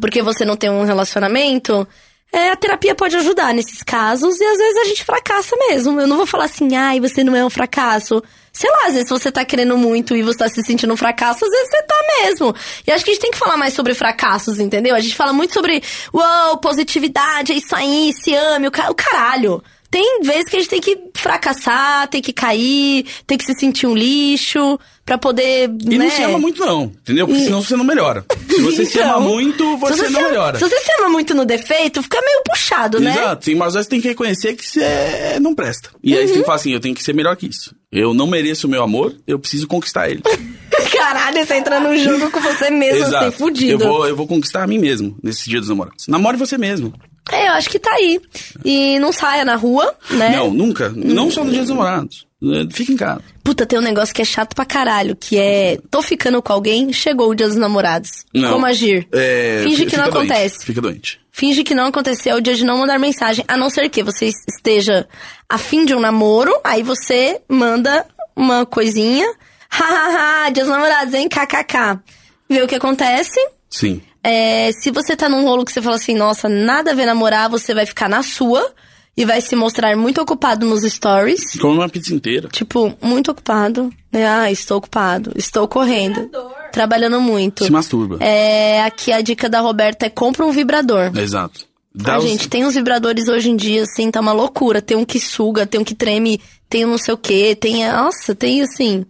[0.02, 1.88] porque você não tem um relacionamento,
[2.32, 6.00] é, a terapia pode ajudar nesses casos e às vezes a gente fracassa mesmo.
[6.00, 8.22] Eu não vou falar assim, ai, você não é um fracasso.
[8.52, 11.46] Sei lá, às vezes você tá querendo muito e você tá se sentindo um fracasso,
[11.46, 12.56] às vezes você tá mesmo.
[12.86, 14.96] E acho que a gente tem que falar mais sobre fracassos, entendeu?
[14.96, 19.64] A gente fala muito sobre, uou, positividade, é isso aí, se ame, o, o caralho.
[19.90, 23.88] Tem vezes que a gente tem que fracassar, tem que cair, tem que se sentir
[23.88, 25.70] um lixo pra poder.
[25.90, 26.06] E né?
[26.06, 26.84] não se ama muito, não.
[26.84, 27.26] Entendeu?
[27.26, 28.26] Porque senão você não melhora.
[28.50, 30.60] Se você se Então, ama muito, você, se não ama- melhora.
[30.60, 33.12] Se você se ama muito no defeito, fica meio puxado, né?
[33.12, 35.90] Exato, sim, mas vezes tem que reconhecer que você não presta.
[36.04, 36.34] E aí você Uhum.
[36.34, 37.74] tem que falar assim, eu tenho que ser melhor que isso.
[37.90, 40.22] Eu não mereço o meu amor, eu preciso conquistar ele.
[40.92, 43.84] Caralho, você entra num jogo com você mesmo, você tem fudido.
[43.84, 46.08] Eu vou, eu vou conquistar a mim mesmo nesse dia dos namorados.
[46.08, 46.94] Namore você mesmo.
[47.32, 48.22] É, eu acho que tá aí.
[48.64, 50.36] E não saia na rua, né?
[50.38, 50.90] Não, nunca.
[50.96, 52.26] Não só no dia dos namorados.
[52.72, 53.22] Fica em casa.
[53.44, 55.78] Puta, tem um negócio que é chato pra caralho, que é...
[55.90, 58.10] Tô ficando com alguém, chegou o dia dos namorados.
[58.34, 58.54] Não.
[58.54, 59.08] Como agir?
[59.12, 60.66] É, Finge fi- que não doente, acontece.
[60.66, 61.20] Fica doente.
[61.32, 63.44] Finge que não aconteceu, é o dia de não mandar mensagem.
[63.48, 65.08] A não ser que você esteja
[65.50, 68.06] afim de um namoro, aí você manda
[68.36, 69.28] uma coisinha.
[69.82, 71.28] Hahaha, dia dos namorados, hein?
[71.30, 72.00] KKK.
[72.50, 73.40] Vê o que acontece.
[73.70, 74.02] Sim.
[74.24, 77.50] É, se você tá num rolo que você fala assim, nossa, nada a ver namorar,
[77.50, 78.74] você vai ficar na sua
[79.16, 81.58] e vai se mostrar muito ocupado nos stories.
[81.60, 82.48] Come uma pizza inteira.
[82.50, 83.92] Tipo, muito ocupado.
[84.12, 84.28] né?
[84.28, 85.32] Ah, estou ocupado.
[85.36, 86.30] Estou correndo.
[86.72, 87.64] Trabalhando muito.
[87.64, 88.18] Se masturba.
[88.20, 91.12] É, aqui a dica da Roberta é compra um vibrador.
[91.18, 91.66] Exato.
[91.96, 94.82] Dá Ah, os- gente, tem uns vibradores hoje em dia, assim, tá uma loucura.
[94.82, 97.88] Tem um que suga, tem um que treme, tem um não sei o quê, tem.
[97.90, 99.04] Nossa, tem assim.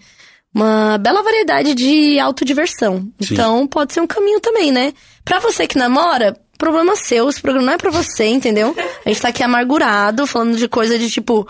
[0.54, 3.08] Uma bela variedade de autodiversão.
[3.22, 3.34] Sim.
[3.34, 4.93] Então, pode ser um caminho também, né?
[5.24, 8.76] Pra você que namora, problema seu, esse programa não é pra você, entendeu?
[9.06, 11.48] A gente tá aqui amargurado, falando de coisa de tipo.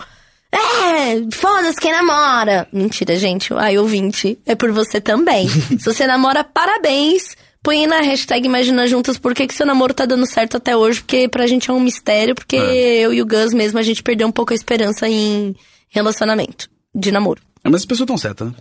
[0.50, 2.66] É, foda-se quem namora.
[2.72, 3.52] Mentira, gente.
[3.54, 5.46] Ai, ouvinte, é por você também.
[5.78, 7.36] Se você namora, parabéns.
[7.62, 10.76] Põe aí na hashtag Imagina Juntas por que, que seu namoro tá dando certo até
[10.76, 13.00] hoje, porque pra gente é um mistério, porque É.
[13.00, 15.54] eu e o Gus mesmo, a gente perdeu um pouco a esperança em
[15.88, 17.42] relacionamento, de namoro.
[17.64, 18.54] É, Mas as pessoas estão certas, né?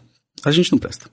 [0.44, 1.10] A gente não presta.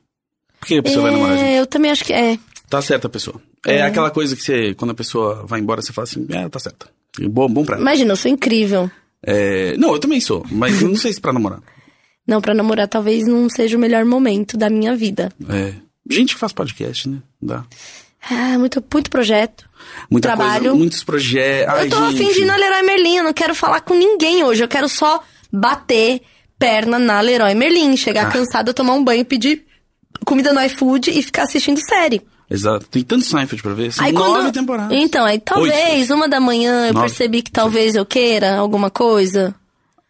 [0.61, 1.49] Por que a pessoa vai namorar a gente?
[1.49, 2.39] É, eu também acho que é.
[2.69, 3.41] Tá certa a pessoa.
[3.67, 6.59] É, aquela coisa que você, quando a pessoa vai embora, você fala assim, é, tá
[6.59, 6.89] certa.
[7.21, 7.83] Bom, bom pra ela.
[7.83, 8.91] Imagina, eu sou incrível.
[9.23, 11.61] É, não, eu também sou, mas eu não sei se pra namorar.
[12.27, 15.31] Não, pra namorar talvez não seja o melhor momento da minha vida.
[15.47, 15.75] É,
[16.09, 17.19] gente que faz podcast, né?
[17.41, 17.67] Dá.
[18.31, 19.69] Ah, muito, muito projeto.
[20.11, 20.63] Muita Trabalho.
[20.63, 21.83] coisa, muitos projetos.
[21.83, 22.41] Eu tô gente.
[22.41, 24.65] ir na Leroy Merlin, eu não quero falar com ninguém hoje.
[24.65, 25.23] Eu quero só
[25.53, 26.23] bater
[26.65, 28.31] perna na Leroy Merlin, chegar Ah.
[28.31, 29.65] cansada, tomar um banho, pedir
[30.25, 32.23] comida no iFood e ficar assistindo série.
[32.51, 32.87] Exato.
[32.91, 33.93] Tem tanto Seinfeld pra ver.
[33.93, 34.53] São Aí nove quando...
[34.53, 34.97] temporadas.
[34.97, 37.07] Então, aí talvez, uma da manhã, eu Nove.
[37.07, 39.55] percebi que talvez eu queira alguma coisa.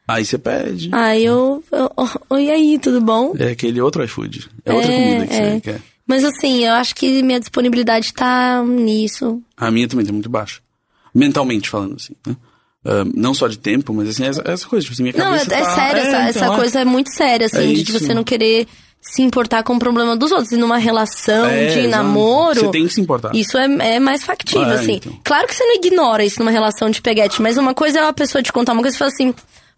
[0.07, 0.91] Aí você pede.
[0.93, 1.63] Aí eu.
[1.73, 1.91] eu
[2.29, 3.35] oh, e aí, tudo bom?
[3.39, 4.49] É aquele outro iFood.
[4.65, 5.51] É outra comida que é.
[5.55, 5.81] você quer.
[6.07, 9.41] Mas assim, eu acho que minha disponibilidade tá nisso.
[9.57, 10.61] A minha também tá muito baixa.
[11.15, 12.37] Mentalmente falando, assim, né?
[12.85, 15.39] Ah, não só de tempo, mas assim, essa, essa coisa, tipo assim, minha Não, é,
[15.39, 15.74] cabeça é tá...
[15.74, 16.57] sério, essa, então, essa é.
[16.57, 17.99] coisa é muito séria, assim, É de, isso.
[17.99, 18.66] você não querer
[19.01, 20.53] se importar com o problema dos outros.
[20.53, 21.89] E numa relação É, de exato.
[21.91, 22.61] namoro.
[22.61, 23.35] Você tem que se importar.
[23.35, 24.95] Isso é, é mais factível, É, assim.
[24.95, 25.12] então.
[25.24, 28.12] Claro que você não ignora isso numa relação de peguete, mas uma coisa é uma
[28.14, 29.35] pessoa te contar uma coisa e falar assim.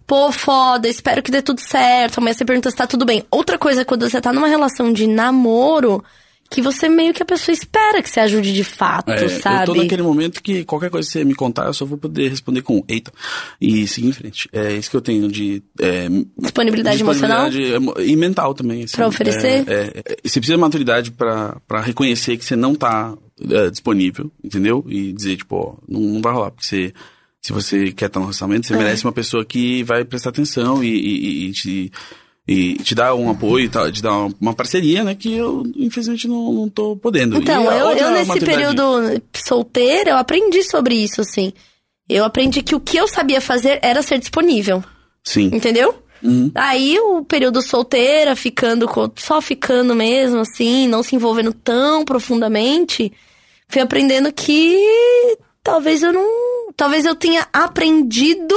[0.07, 2.19] Pô, foda, espero que dê tudo certo.
[2.19, 3.25] Amanhã você pergunta se tá tudo bem.
[3.29, 6.05] Outra coisa é quando você tá numa relação de namoro,
[6.51, 9.63] que você meio que a pessoa espera que você ajude de fato, É, sabe?
[9.71, 12.29] Eu tô naquele momento que qualquer coisa que você me contar, eu só vou poder
[12.31, 13.13] responder com eita
[13.61, 14.49] e seguir em frente.
[14.53, 15.63] É isso que eu tenho de.
[15.81, 18.85] É, Disponibilidade disponibilidade emo- E mental também.
[18.85, 19.65] Assim, Pra oferecer?
[19.69, 23.17] É, é, é, você precisa de maturidade pra, pra reconhecer que você não tá
[23.51, 24.85] é, disponível, entendeu?
[24.89, 26.93] E dizer, tipo, ó, não, não vai rolar, porque você.
[27.43, 28.77] Se você quer estar no relacionamento, você É.
[28.77, 31.93] merece uma pessoa que vai prestar atenção e, e- e te,
[32.49, 35.15] e te dar um apoio, tá, te dar uma, parceria, né?
[35.15, 37.37] Que eu, infelizmente, não, não tô podendo.
[37.39, 41.53] Então, a eu, eu nesse maturidade- período solteira, eu aprendi sobre isso, assim.
[42.09, 44.83] Eu aprendi que o que eu sabia fazer era ser disponível,
[45.25, 45.51] Sim.
[45.53, 45.95] entendeu?
[46.23, 46.51] Uhum.
[46.55, 53.13] Aí o período solteira, ficando com, só ficando mesmo, assim, não se envolvendo tão profundamente,
[53.69, 54.77] fui aprendendo que
[55.65, 56.47] talvez eu não.
[56.77, 58.55] Talvez eu tenha aprendido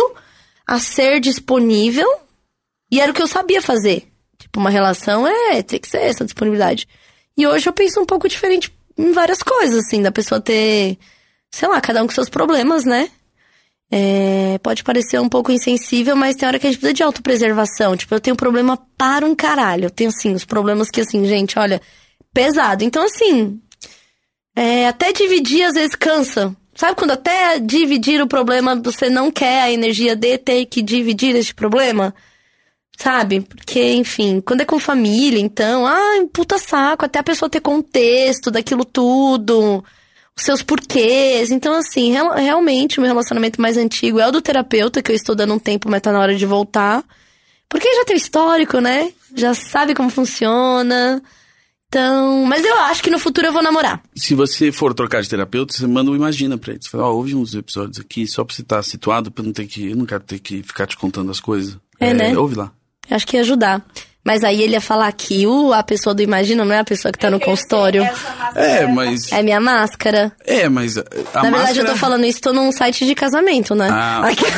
[0.68, 2.08] a ser disponível
[2.92, 4.08] e era o que eu sabia fazer.
[4.38, 6.88] Tipo, uma relação é tem que ser essa disponibilidade.
[7.38, 10.98] E hoje eu penso um pouco diferente em várias coisas, assim, da pessoa ter,
[11.52, 13.10] sei lá, cada um com seus problemas, né?
[13.92, 17.98] É, pode parecer um pouco insensível, mas tem hora que a gente precisa de autopreservação.
[17.98, 19.86] Tipo, eu tenho problema para um caralho.
[19.86, 21.82] Eu tenho, assim, os problemas que, assim, gente, olha,
[22.34, 22.84] pesado.
[22.84, 23.60] Então, assim,
[24.56, 26.56] é, até dividir às vezes cansa.
[26.76, 31.36] Sabe quando até dividir o problema você não quer a energia de ter que dividir
[31.36, 32.14] este problema?
[33.02, 33.39] Sabe?
[33.39, 38.52] Porque, enfim, quando é com família, então, ai, puta saco, até a pessoa ter contexto
[38.52, 39.82] daquilo tudo,
[40.38, 41.50] os seus porquês.
[41.50, 45.16] Então, assim, real- realmente, o meu relacionamento mais antigo é o do terapeuta, que eu
[45.16, 47.02] estou dando um tempo, mas tá na hora de voltar.
[47.70, 49.14] Porque já tem histórico, né?
[49.34, 51.22] Já sabe como funciona.
[51.88, 54.04] Então, mas eu acho que no futuro eu vou namorar.
[54.14, 56.82] Se você for trocar de terapeuta, você manda um imagina pra ele.
[56.84, 59.54] Você fala, ó, ouve uns episódios aqui, só pra você estar situado, pra eu não
[59.54, 59.89] ter que.
[59.89, 61.78] Eu não quero ter que ficar te contando as coisas.
[62.00, 62.38] É, né?
[62.38, 62.72] Ouve lá.
[63.10, 63.82] Eu acho que ia ajudar.
[64.24, 67.12] Mas aí ele ia falar que o, a pessoa do Imagina não é a pessoa
[67.12, 68.03] que tá no consultório.
[68.53, 69.32] É, mas.
[69.32, 70.32] É minha máscara.
[70.45, 70.97] É, mas.
[70.97, 71.80] A, Na verdade, máscara...
[71.80, 73.88] eu tô falando isso, tô num site de casamento, né?
[73.91, 74.22] Ah.
[74.28, 74.49] Aquela-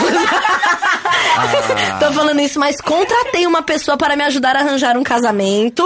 [2.00, 5.84] tô falando isso, mas contratei uma pessoa para me ajudar a arranjar um casamento,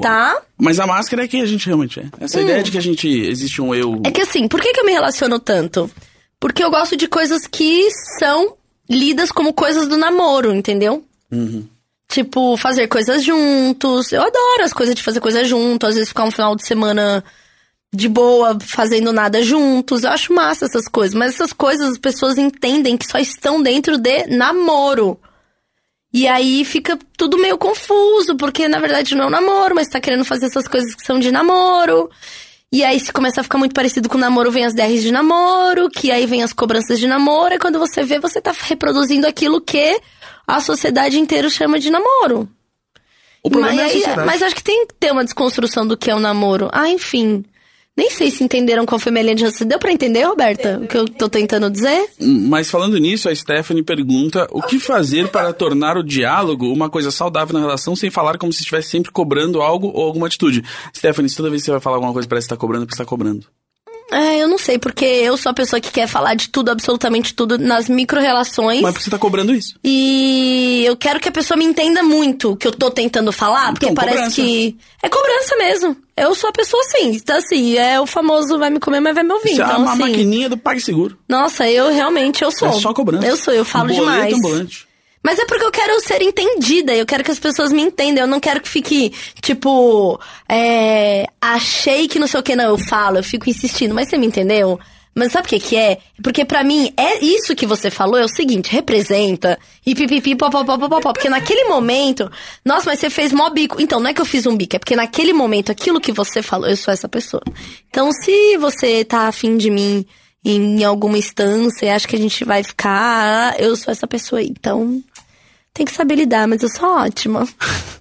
[0.00, 0.40] tá?
[0.56, 2.04] Mas a máscara é quem a gente realmente é.
[2.24, 3.08] Essa ideia de que a gente.
[3.08, 4.00] Existe um eu.
[4.04, 5.90] É que assim, por que, que eu me relaciono tanto?
[6.38, 7.88] Porque eu gosto de coisas que
[8.18, 8.54] são
[8.88, 11.04] lidas como coisas do namoro, entendeu?
[12.10, 14.10] Tipo, fazer coisas juntos.
[14.10, 15.88] Eu adoro as coisas de fazer coisas juntos.
[15.88, 17.24] Às vezes ficar um final de semana
[17.94, 20.02] de boa, fazendo nada juntos.
[20.02, 21.14] Eu acho massa essas coisas.
[21.14, 25.20] Mas essas coisas as pessoas entendem que só estão dentro de namoro.
[26.12, 30.00] E aí fica tudo meio confuso, porque na verdade não é um namoro, mas tá
[30.00, 32.10] querendo fazer essas coisas que são de namoro.
[32.72, 35.90] E aí, se começa a ficar muito parecido com namoro, vem as DRs de namoro,
[35.90, 39.60] que aí vem as cobranças de namoro, e quando você vê, você tá reproduzindo aquilo
[39.60, 40.00] que
[40.46, 42.48] a sociedade inteira chama de namoro.
[43.42, 44.26] O problema mas, é a sociedade.
[44.26, 46.68] mas acho que tem que ter uma desconstrução do que é o namoro.
[46.72, 47.44] Ah, enfim.
[47.96, 49.70] Nem sei se entenderam qual foi minha linha de raciocínio.
[49.70, 50.80] Deu pra entender, Roberta?
[50.82, 52.08] O que eu tô tentando dizer?
[52.20, 57.10] Mas falando nisso, a Stephanie pergunta o que fazer para tornar o diálogo uma coisa
[57.10, 60.62] saudável na relação sem falar como se estivesse sempre cobrando algo ou alguma atitude.
[60.96, 63.02] Stephanie, toda vez que você vai falar alguma coisa parece que tá cobrando, porque você
[63.02, 63.46] tá cobrando.
[64.10, 67.32] É, eu não sei, porque eu sou a pessoa que quer falar de tudo, absolutamente
[67.34, 68.80] tudo, nas micro-relações.
[68.82, 69.74] Mas porque você tá cobrando isso.
[69.84, 73.72] E eu quero que a pessoa me entenda muito o que eu tô tentando falar,
[73.72, 74.36] porque Então, parece cobrança.
[74.36, 74.76] que.
[75.02, 75.96] É cobrança mesmo.
[76.16, 77.12] Eu sou a pessoa assim.
[77.14, 79.52] Então, assim, é o famoso vai me comer, mas vai me ouvir.
[79.52, 80.02] Isso é então, uma assim.
[80.02, 81.16] maquininha do PagSeguro.
[81.28, 82.68] Nossa, eu realmente eu sou.
[82.68, 83.26] É só cobrança.
[83.26, 84.34] Eu sou, eu falo Boleto demais.
[84.34, 84.89] ambulante.
[85.22, 88.24] Mas é porque eu quero ser entendida, eu quero que as pessoas me entendam.
[88.24, 89.12] Eu não quero que fique,
[89.42, 90.18] tipo,
[90.48, 94.16] é, achei que não sei o que, não, eu falo, eu fico insistindo, mas você
[94.16, 94.78] me entendeu?
[95.14, 95.98] Mas sabe o que que é?
[96.22, 100.78] Porque pra mim, é isso que você falou, é o seguinte, representa, e pipipi, popopó,
[100.78, 102.30] popopó, porque naquele momento,
[102.64, 103.80] nossa, mas você fez mó bico.
[103.82, 106.42] Então, não é que eu fiz um bico, é porque naquele momento, aquilo que você
[106.42, 107.42] falou, eu sou essa pessoa.
[107.88, 110.06] Então, se você tá afim de mim
[110.44, 114.48] em alguma instância e acha que a gente vai ficar, eu sou essa pessoa aí.
[114.50, 115.02] Então,
[115.74, 117.46] tem que saber lidar, mas eu sou ótima.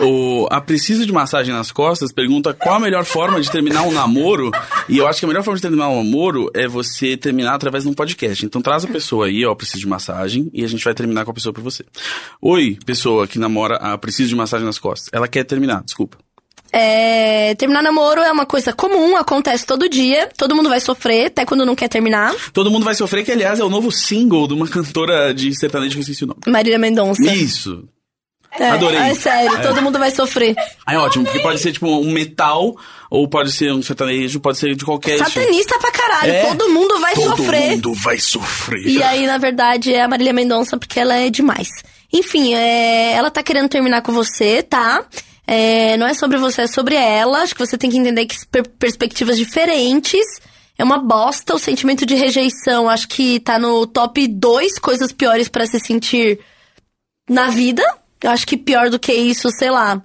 [0.00, 3.90] O, a Precisa de Massagem nas Costas pergunta qual a melhor forma de terminar um
[3.90, 4.50] namoro.
[4.88, 7.84] E eu acho que a melhor forma de terminar um namoro é você terminar através
[7.84, 8.44] de um podcast.
[8.44, 11.30] Então traz a pessoa aí, ó, Preciso de Massagem, e a gente vai terminar com
[11.30, 11.84] a pessoa por você.
[12.42, 15.08] Oi, pessoa que namora a Preciso de Massagem nas Costas.
[15.12, 16.18] Ela quer terminar, desculpa.
[16.72, 21.44] É, terminar namoro é uma coisa comum, acontece todo dia, todo mundo vai sofrer, até
[21.46, 22.34] quando não quer terminar.
[22.52, 25.92] Todo mundo vai sofrer, que aliás é o novo single de uma cantora de sertanejo
[25.92, 26.40] que eu esqueci o nome.
[26.46, 27.22] Marília Mendonça.
[27.32, 27.84] Isso.
[28.58, 28.98] É, Adorei.
[28.98, 30.54] É sério, todo mundo vai sofrer.
[30.86, 32.74] Aí ótimo, porque pode ser tipo um metal,
[33.10, 35.18] ou pode ser um sertanejo, pode ser de qualquer.
[35.18, 36.46] Satanista pra caralho, É.
[36.46, 37.70] todo mundo vai Todo sofrer.
[37.72, 38.86] mundo vai sofrer.
[38.86, 41.68] E aí, na verdade, é a Marília Mendonça porque ela é demais.
[42.12, 45.04] Enfim, é, ela tá querendo terminar com você, tá?
[45.46, 47.42] É, não é sobre você, é sobre ela.
[47.42, 50.24] Acho que você tem que entender que per- perspectivas diferentes.
[50.78, 52.88] É uma bosta o sentimento de rejeição.
[52.90, 56.38] Acho que tá no top 2 coisas piores pra se sentir
[57.30, 57.82] na vida.
[58.22, 60.02] Eu acho que pior do que isso, sei lá.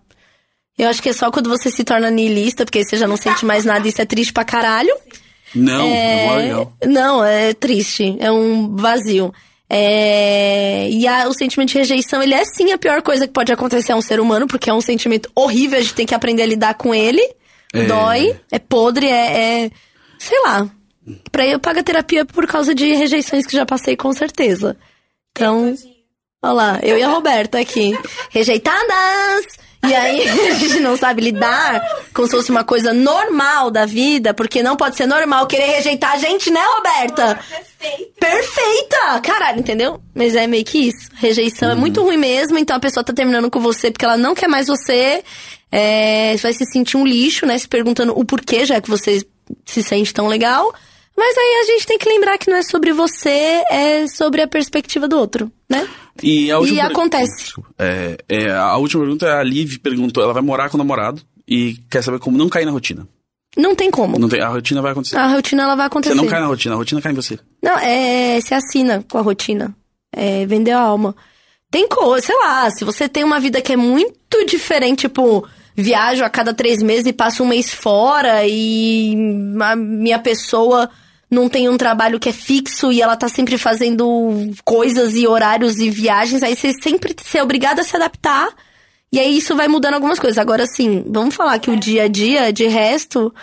[0.78, 3.46] Eu acho que é só quando você se torna niilista, porque você já não sente
[3.46, 4.96] mais nada e isso é triste pra caralho.
[5.54, 6.88] Não, é, mó É.
[6.88, 8.16] Não, é triste.
[8.20, 9.34] É um vazio.
[9.74, 13.52] É, E a- o sentimento de rejeição, ele é sim a pior coisa que pode
[13.54, 16.44] acontecer a um ser humano, porque é um sentimento horrível, a gente tem que aprender
[16.44, 17.22] a lidar com ele.
[17.74, 17.84] É.
[17.86, 19.72] Dói, é podre, é, é-
[20.20, 20.70] Sei lá.
[21.32, 24.78] Pra eu pagar terapia por causa de rejeições que já passei, com certeza.
[25.32, 25.74] Então.
[26.44, 27.98] Olha lá, eu e a Roberta aqui.
[28.30, 29.46] Rejeitadas!
[29.88, 31.82] E aí a gente não sabe lidar
[32.14, 36.14] como se fosse uma coisa normal da vida, porque não pode ser normal querer rejeitar
[36.14, 37.40] a gente, né, Roberta?
[38.20, 39.20] Perfeita!
[39.24, 40.00] Caralho, entendeu?
[40.14, 41.10] Mas é meio que isso.
[41.16, 44.36] Rejeição é muito ruim mesmo, então a pessoa tá terminando com você porque ela não
[44.36, 45.24] quer mais você.
[45.72, 47.58] É, você vai se sentir um lixo, né?
[47.58, 49.26] Se perguntando o porquê, já que você
[49.66, 50.74] se sente tão legal.
[51.18, 54.48] Mas aí a gente tem que lembrar que não é sobre você, é sobre a
[54.48, 55.88] perspectiva do outro, né?
[56.24, 57.54] E, a última E per- acontece.
[57.78, 61.22] É, é, a última pergunta é a Liv perguntou, ela vai morar com o namorado
[61.48, 63.08] e quer saber como não cair na rotina.
[63.58, 64.18] Não tem como.
[64.18, 65.18] Não tem, a rotina vai acontecer.
[65.18, 66.16] A rotina ela vai acontecer.
[66.16, 67.38] Você não cai na rotina, a rotina cai em você.
[67.62, 68.40] Não, é.
[68.40, 69.76] Você assina com a rotina.
[70.14, 71.14] É vender a alma.
[71.70, 75.46] Tem coisa, sei lá, se você tem uma vida que é muito diferente, tipo,
[75.82, 79.16] viajo a cada três meses e passo um mês fora e
[79.62, 80.90] a minha pessoa
[81.30, 85.80] não tem um trabalho que é fixo e ela tá sempre fazendo coisas e horários
[85.80, 88.50] e viagens, aí você sempre se é obrigado a se adaptar.
[89.14, 90.38] E aí isso vai mudando algumas coisas.
[90.38, 93.34] Agora, assim, vamos falar que o dia a dia, de resto,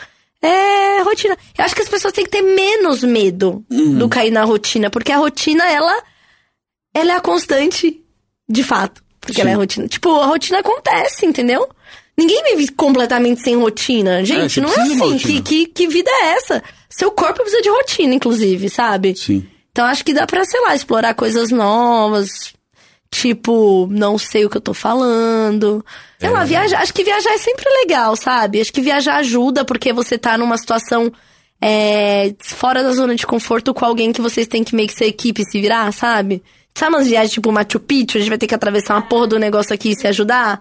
[0.41, 1.37] é rotina.
[1.57, 5.13] Eu acho que as pessoas têm que ter menos medo do cair na rotina, porque
[5.13, 6.03] a rotina, ela,
[6.95, 8.03] ela é a constante,
[8.49, 9.03] de fato.
[9.21, 9.61] Porque ela é a Sim.
[9.61, 9.89] rotina.
[9.89, 11.69] Tipo, a rotina acontece, entendeu?
[12.19, 14.25] Ninguém vive completamente sem rotina.
[14.25, 15.19] Gente, você não é assim.
[15.19, 16.61] Que, que, que vida é essa?
[16.91, 19.17] Seu corpo precisa de rotina, inclusive, sabe?
[19.17, 19.47] Sim.
[19.71, 22.53] Então acho que dá pra, sei lá, explorar coisas novas.
[23.09, 25.85] Tipo, não sei o que eu tô falando.
[26.19, 26.81] Sei lá, viajar.
[26.81, 28.61] Acho que viajar é sempre legal, sabe?
[28.61, 31.13] Acho que viajar ajuda porque você tá numa situação
[31.63, 35.07] é, fora da zona de conforto com alguém que vocês têm que meio que ser
[35.07, 36.43] equipe e se virar, sabe?
[36.75, 38.19] Sabe umas viagens tipo Machu Picchu?
[38.19, 40.61] A gente vai ter que atravessar uma porra do negócio aqui e se ajudar?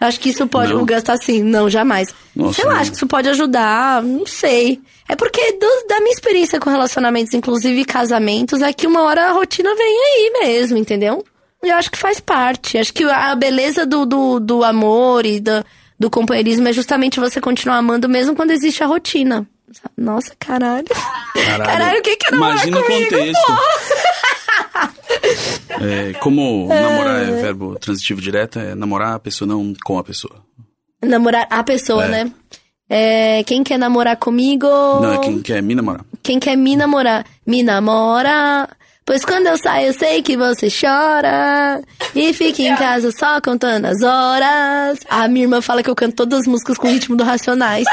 [0.00, 0.72] Eu acho que isso pode.
[0.72, 0.82] Não.
[0.82, 2.14] O Gus tá assim, não, jamais.
[2.34, 2.70] Nossa, não.
[2.72, 4.80] acho que isso pode ajudar, não sei.
[5.08, 9.32] É porque do- da minha experiência com relacionamentos, inclusive casamentos, é que uma hora a
[9.32, 11.24] rotina vem aí mesmo, entendeu?
[11.62, 12.78] Eu acho que faz parte.
[12.78, 15.62] Acho que a beleza do, do, do amor e do,
[15.98, 19.46] do companheirismo é justamente você continuar amando mesmo quando existe a rotina.
[19.96, 20.86] Nossa, caralho.
[21.64, 23.52] Caralho, o que que é namorar Imagina o comigo, contexto.
[25.82, 30.36] É, como namorar é verbo transitivo direto, é namorar a pessoa, não com a pessoa.
[31.02, 32.08] Namorar a pessoa, É.
[32.08, 32.32] né?
[32.92, 34.66] É, quem quer namorar comigo?
[34.66, 36.04] Não, é quem quer me namorar.
[36.22, 38.68] Quem quer me namorar, me namora.
[39.06, 41.80] Pois quando eu saio, eu sei que você chora.
[42.14, 44.98] E fica em casa só contando as horas.
[45.08, 47.86] A minha irmã fala que eu canto todas as músicas com ritmo do Racionais.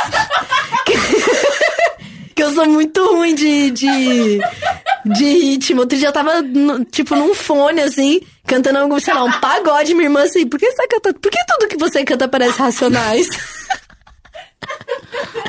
[2.35, 4.39] que eu sou muito ruim de, de,
[5.07, 5.81] de ritmo.
[5.81, 9.93] Outro dia eu tava, no- tipo, num fone, assim, cantando, algum, sei lá, um pagode.
[9.93, 11.19] Minha irmã assim, por que você tá cantando?
[11.19, 13.27] Por que tudo que você canta parece Racionais?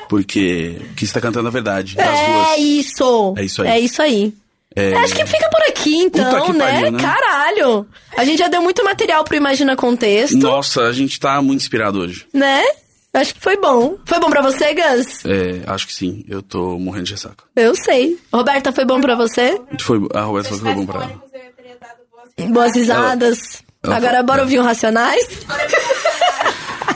[0.08, 1.94] Porque que você tá cantando a verdade.
[1.96, 2.58] Das É duas.
[2.58, 3.34] isso.
[3.36, 3.68] É isso aí.
[3.68, 4.32] É isso aí.
[4.76, 6.72] É, Acho que fica por aqui, então, né?
[6.72, 7.00] pariu, né?
[7.02, 7.86] Caralho!
[8.16, 11.98] A gente já deu muito material pro Imagina Contexto, Nossa, a gente tá muito inspirado
[11.98, 12.26] hoje.
[12.32, 12.62] né?
[13.14, 13.96] Acho que foi bom.
[14.04, 15.24] Foi bom pra você, Gus?
[15.24, 16.24] É, acho que sim.
[16.28, 17.44] Eu tô morrendo de ressaca.
[17.56, 18.18] Eu sei.
[18.32, 19.60] Roberta, foi bom pra você?
[19.80, 22.48] Foi, a Roberta falou que foi bom pra ela.
[22.50, 23.62] Boas risadas.
[23.82, 25.26] ela Agora foi- bora ouvir um Racionais?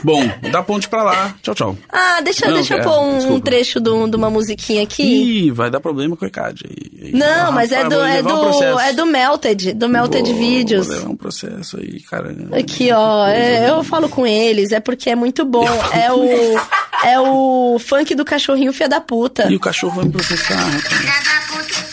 [0.03, 1.35] Bom, dá ponte pra lá.
[1.41, 1.77] Tchau, tchau.
[1.89, 3.45] Ah, deixa, Não, deixa eu é, pôr um, desculpa.
[3.45, 5.45] trecho do- de uma musiquinha aqui.
[5.47, 6.63] Ih, vai dar problema com o ECAD.
[6.69, 7.05] aí.
[7.07, 8.79] Aí, Não, ah, mas é do, é, um do, processo.
[8.79, 10.87] é do Melted, do Melted Vou- Videos.
[10.87, 12.57] Levar um processo aí, caramba.
[12.57, 15.65] Aqui, ó, é, eu falo com eles, é porque é muito bom.
[15.93, 16.59] É o,
[17.07, 19.49] é o funk do cachorrinho filha da puta.
[19.51, 20.57] E o cachorro vai me processar.
[20.79, 21.83] Filha da puta.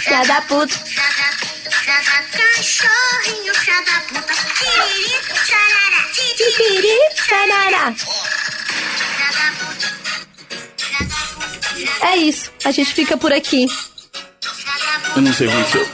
[0.00, 0.74] Cachorrinho, filha da puta.
[1.80, 3.54] Charará, tiriri, Titiri, tarará.
[3.54, 4.34] filha da puta.
[4.54, 5.29] Filha
[9.56, 9.88] puta,
[11.74, 13.66] filha É isso, a gente fica por aqui.
[15.16, 15.88] Eu não sei o que aconteceu.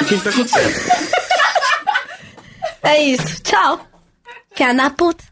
[0.00, 0.74] O que que tá acontecendo?
[2.82, 3.42] É isso.
[3.42, 3.86] Tchau.
[4.54, 5.22] Que é na puta.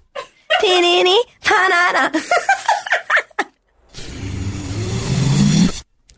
[0.61, 2.12] Tiriri, tarara.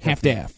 [0.06, 0.53] Half-Death.